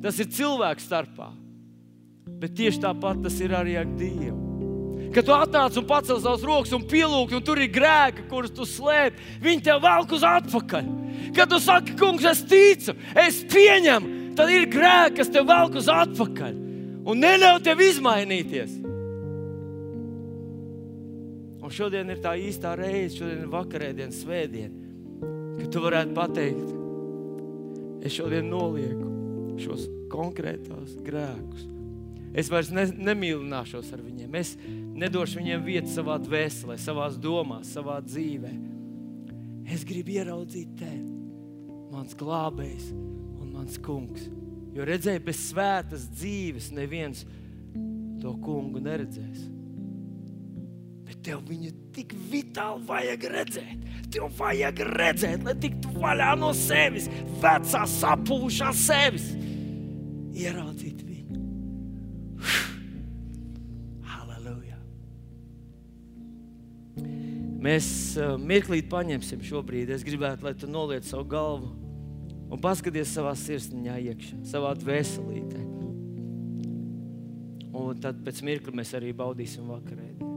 [0.01, 1.29] Tas ir cilvēks starpā.
[2.41, 4.44] Bet tieši tāpat tas ir arī ar Dievu.
[5.13, 8.67] Kad tu atnāc un pacēl savus rokas un pielūgti, un tur ir grēki, kurus tu
[8.67, 10.89] slēp, viņi tev velk uz atpakaļ.
[11.35, 15.91] Kad tu saki, kungs, es ticu, es pieņemu, tad ir grēki, kas tev velk uz
[15.91, 16.57] atpakaļ
[17.05, 18.79] un neļauj tev izmainīties.
[21.65, 24.83] Un šodien ir tā īstā reize, šodien ir vakarēdiena, svētdiena,
[25.59, 26.73] kad tu varētu pateikt,
[28.05, 29.09] es šodien nolieku
[29.63, 31.74] šos konkrētos grēkus.
[32.35, 34.33] Es vairs ne, nemīlināšos ar viņiem.
[34.35, 38.51] Es nedošu viņiem vietu savā dvēselē, savā domās, savā dzīvē.
[39.71, 41.05] Es gribu ieraudzīt tevi,
[41.93, 44.27] mans glābējs un mans kungs.
[44.75, 47.23] Jo redzēju, bez svētas dzīves neviens
[48.19, 49.47] to kungu neredzēs.
[51.05, 53.87] Bet tev viņu tik vitāli vajag redzēt.
[54.11, 57.07] Tev vajag redzēt, lai tiktu vaļā no sevis,
[57.39, 59.31] vecā sapūšā sevis.
[60.35, 61.04] Ieraudzīt
[67.65, 67.87] Mēs
[68.19, 69.89] uh, mirklīt paņemsim šobrīd.
[69.95, 71.71] Es gribētu, lai tu noliec savu galvu
[72.45, 75.63] un paskaties savā sirsniņā iekšā, savā dvēselītē.
[77.75, 80.33] Un tad pēc mirkļa mēs arī baudīsim vakarēdienu.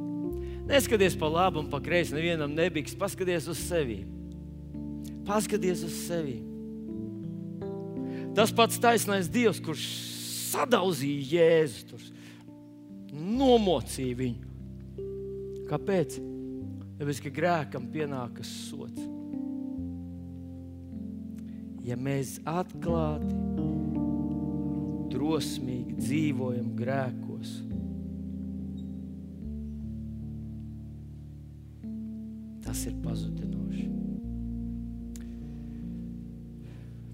[0.68, 2.97] Neskaties pa labi un pa kreisi, nevienam nebiks.
[2.99, 4.03] Paskaties uz sevi.
[5.29, 6.39] Paskaties uz sevi.
[8.37, 9.85] Tas pats taisnais Dievs, kurš
[10.49, 12.01] sadauzīja Jēzu,
[13.12, 15.07] nomocīja viņu.
[15.68, 16.20] Kāpēc?
[16.99, 19.05] Tāpēc, ka grēkam pienākas sots.
[21.87, 23.33] Ja mēs atklāti,
[25.15, 27.55] drosmīgi dzīvojam grēkos,
[32.67, 33.89] tas ir pazudinoši.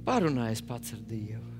[0.05, 1.54] Parunājies pats ar Dievu.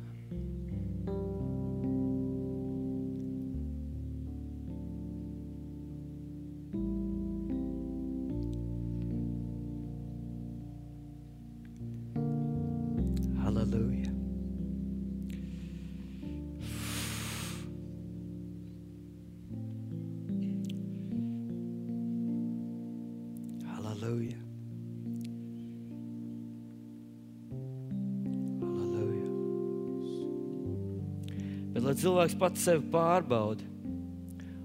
[32.05, 33.65] Cilvēks pats sevi pārbauda.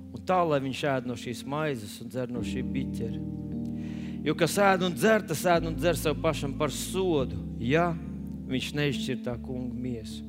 [0.10, 3.20] Un tā, lai viņš ēd no šīs maizes un dzer no šī biķera.
[4.26, 7.94] Jo kas ēd un dzer, tas ēd un dzer sev pašam par sodu, ja
[8.50, 10.26] viņš neizšķir tā kunga miesu.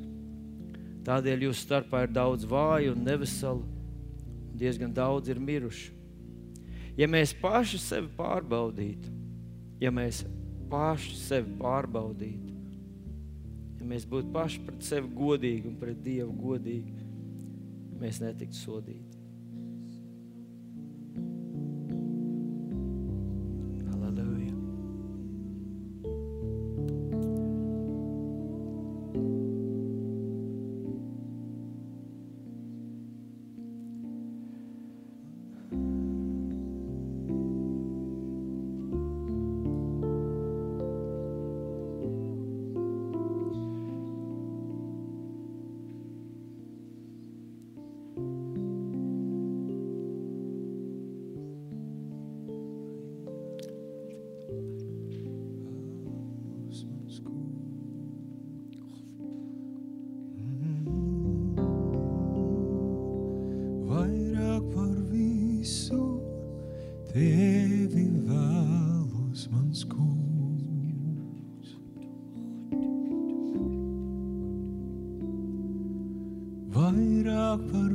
[1.07, 5.95] Tādēļ jūsu starpā ir daudz vāju un neveselu, un diezgan daudz ir miruši.
[6.99, 9.13] Ja mēs paši sevi pārbaudītu,
[9.81, 10.25] ja mēs
[10.71, 12.53] paši sevi pārbaudītu,
[13.81, 17.07] ja mēs būtu paši pret sevi godīgi un pret Dievu godīgi,
[18.03, 19.10] mēs netiktu sodīti.
[77.51, 77.90] Vairāk par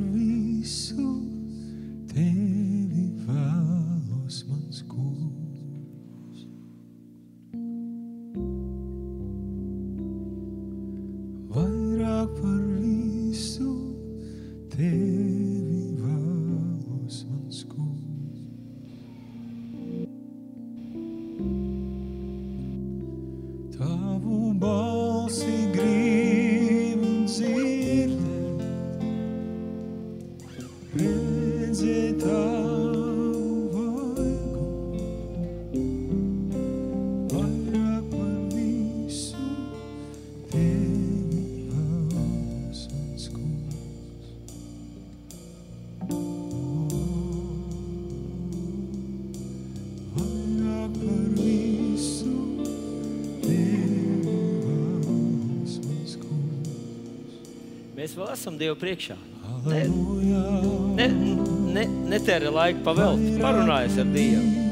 [58.46, 59.16] esam Dievu priekšā.
[59.42, 60.42] Halleluja!
[61.00, 61.08] Ne,
[61.74, 64.65] ne, netērē laiku pavēlēt, parunājies ar Dievu.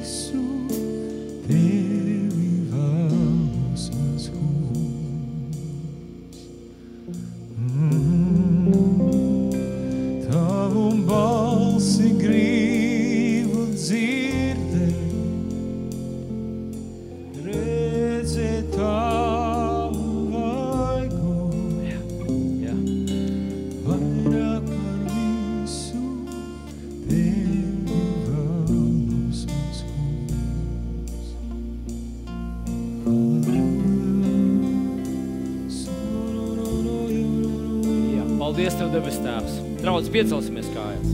[38.53, 39.53] Paldies, Tev, debes Tēvs.
[39.81, 41.13] Draudz, piecelsimies kājās.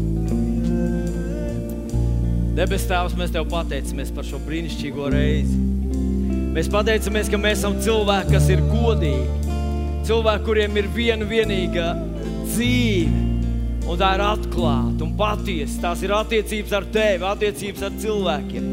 [2.57, 5.55] Debes Tēvs, mēs Tev pateicamies par šo brīnišķīgo reizi.
[6.51, 9.55] Mēs pateicamies, ka mēs esam cilvēki, kas ir godīgi.
[10.09, 11.87] Cilvēki, kuriem ir viena vienīga
[12.49, 13.23] dzīve.
[13.87, 15.79] Un tā ir atklāta un patiesa.
[15.85, 18.71] Tās ir attiecības ar Tevi, attiecības ar cilvēkiem.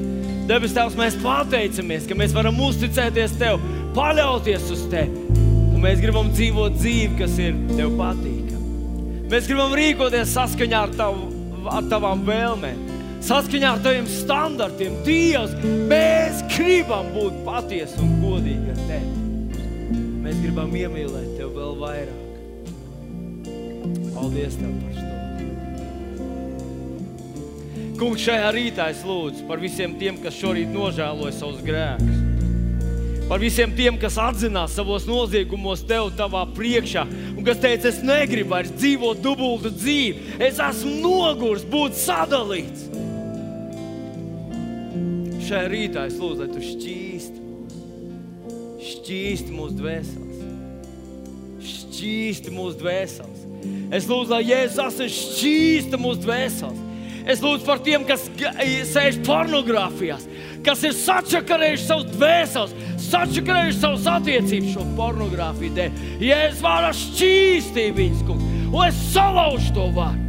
[0.51, 3.63] Debes Tēvs, mēs pateicamies, ka mēs varam uzticēties Tev,
[3.95, 5.23] paļauties uz Tevi.
[5.71, 8.26] Un mēs gribam dzīvot dzīvi, kas ir Tev patīkama.
[9.27, 11.25] Mēs gribam rīkoties saskaņā ar, tavu,
[11.67, 12.79] ar Tavām vēlmēm,
[13.27, 15.01] saskaņā ar Taviem standartiem.
[15.07, 15.57] Dievs,
[15.91, 19.11] mēs gribam būt patiesi un godīgi ar Tevi.
[20.23, 22.23] Mēs gribam iemīlēt Tevi vēl vairāk.
[24.15, 25.05] Paldies Tev par to.
[27.97, 32.26] Kungs, šajā rītā es lūdzu par visiem tiem, kas šorīt nožēloja savus grēkus.
[33.27, 37.03] Par visiem tiem, kas atzinās savos noziegumos, tev tavā priekšā,
[37.35, 42.87] un kas teica, es negribu vairs dzīvot dubultu dzīvi, es esmu nogurs, būt sadalīts.
[45.47, 47.75] Šajā rītā es lūdzu, lai tu šķīsti mūs,
[48.93, 50.41] šķīsti mūsu dvēseles,
[51.75, 53.45] šķīsti mūsu dvēseles.
[53.95, 56.83] Es lūdzu, lai Jēzus asins šķīsta mūsu dvēseles.
[57.27, 58.29] Es lūdzu par tiem, kas
[58.93, 60.27] sēž pornogrāfijās,
[60.67, 62.75] kas ir sačakarējuši savus dvēseles,
[63.11, 66.05] sačakarējuši savus attiecības šo pornogrāfiju dēļ.
[66.27, 70.27] Jēzus vārā šķīstīja viņus, kungs, un es salaužu to vārdu.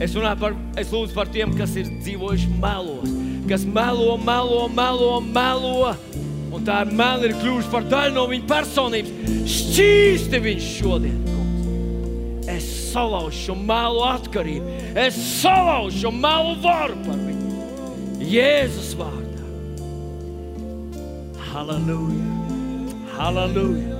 [0.00, 3.10] Es runāju par, es lūdzu par tiem, kas ir dzīvojuši melos,
[3.50, 5.92] kas melo, melo, melo, melo.
[6.50, 9.12] Un tā ir meli ir kļuvuši par daļu no viņa personības.
[9.54, 12.48] Šķīsti viņš šodien, kungs.
[12.50, 17.56] Es salaužu šo melu atkarību, es salaužu šo melu varu par viņu.
[18.30, 19.19] Jēzus vārdā.
[21.60, 22.28] Halleluja!
[23.18, 23.96] Halleluja!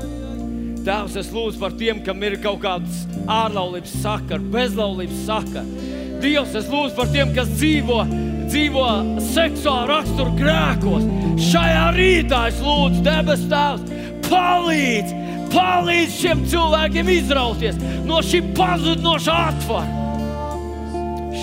[0.80, 5.74] Tēvs, es lūdzu par tiem, kam ir kaut kāds ārlaulības sakars, bezlaulības sakars.
[6.22, 7.98] Dievs, es lūdzu par tiem, kas dzīvo,
[8.46, 8.86] dzīvo
[9.34, 11.04] seksuāli rakstura grēkos.
[11.50, 13.92] Šajā rītā es lūdzu, debes Tēvs,
[14.30, 15.12] palīdz,
[15.52, 20.06] palīdz šiem cilvēkiem izrauties no šī pazudušā atvara.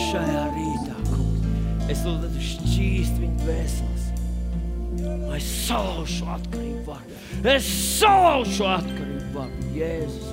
[0.08, 3.87] Šajā rītā, kungs, es lūdzu, šķīst viņu dvēseles.
[5.38, 7.18] Es salaužu šo atkarību varu.
[7.54, 7.68] Es
[8.00, 9.66] salaužu šo atkarību varu.
[9.78, 10.28] Jēzus.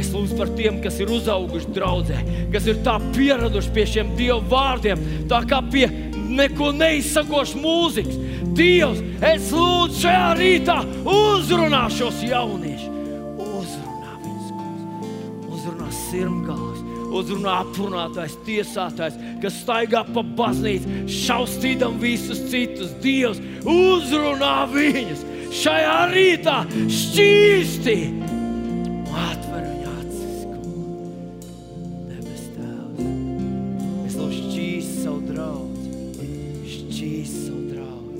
[0.00, 2.18] Es lūdzu par tiem, kas ir uzauguši draudzē,
[2.50, 5.86] kas ir tā pieraduši pie šiem dievu vārdiem, tā kā pie
[6.30, 8.18] neko neizsakošas mūzikas.
[8.58, 12.98] Dievs, es lūdzu šajā rītā uzrunā šos jauniešus.
[13.60, 14.50] Uzrunā viņus,
[15.50, 16.59] uzrunā sirmgālis,
[17.10, 22.94] uzrunā aprunātājs, tiesātājs, kas staigā pa baznīcu, šaustīdam visus citus.
[23.02, 25.24] Dievs, uzrunā viņus
[25.60, 26.56] šajā rītā,
[27.00, 27.96] šķīsti
[29.10, 30.36] atver viņu acis.
[30.50, 31.48] kungs.
[32.10, 33.08] Debes Tēvs,
[34.06, 35.96] es lūdzu šķīst savu draugu,
[36.76, 38.14] šķīst savu draugu.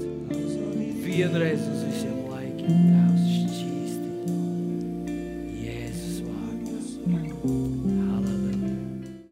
[1.07, 1.80] Vienreiz uz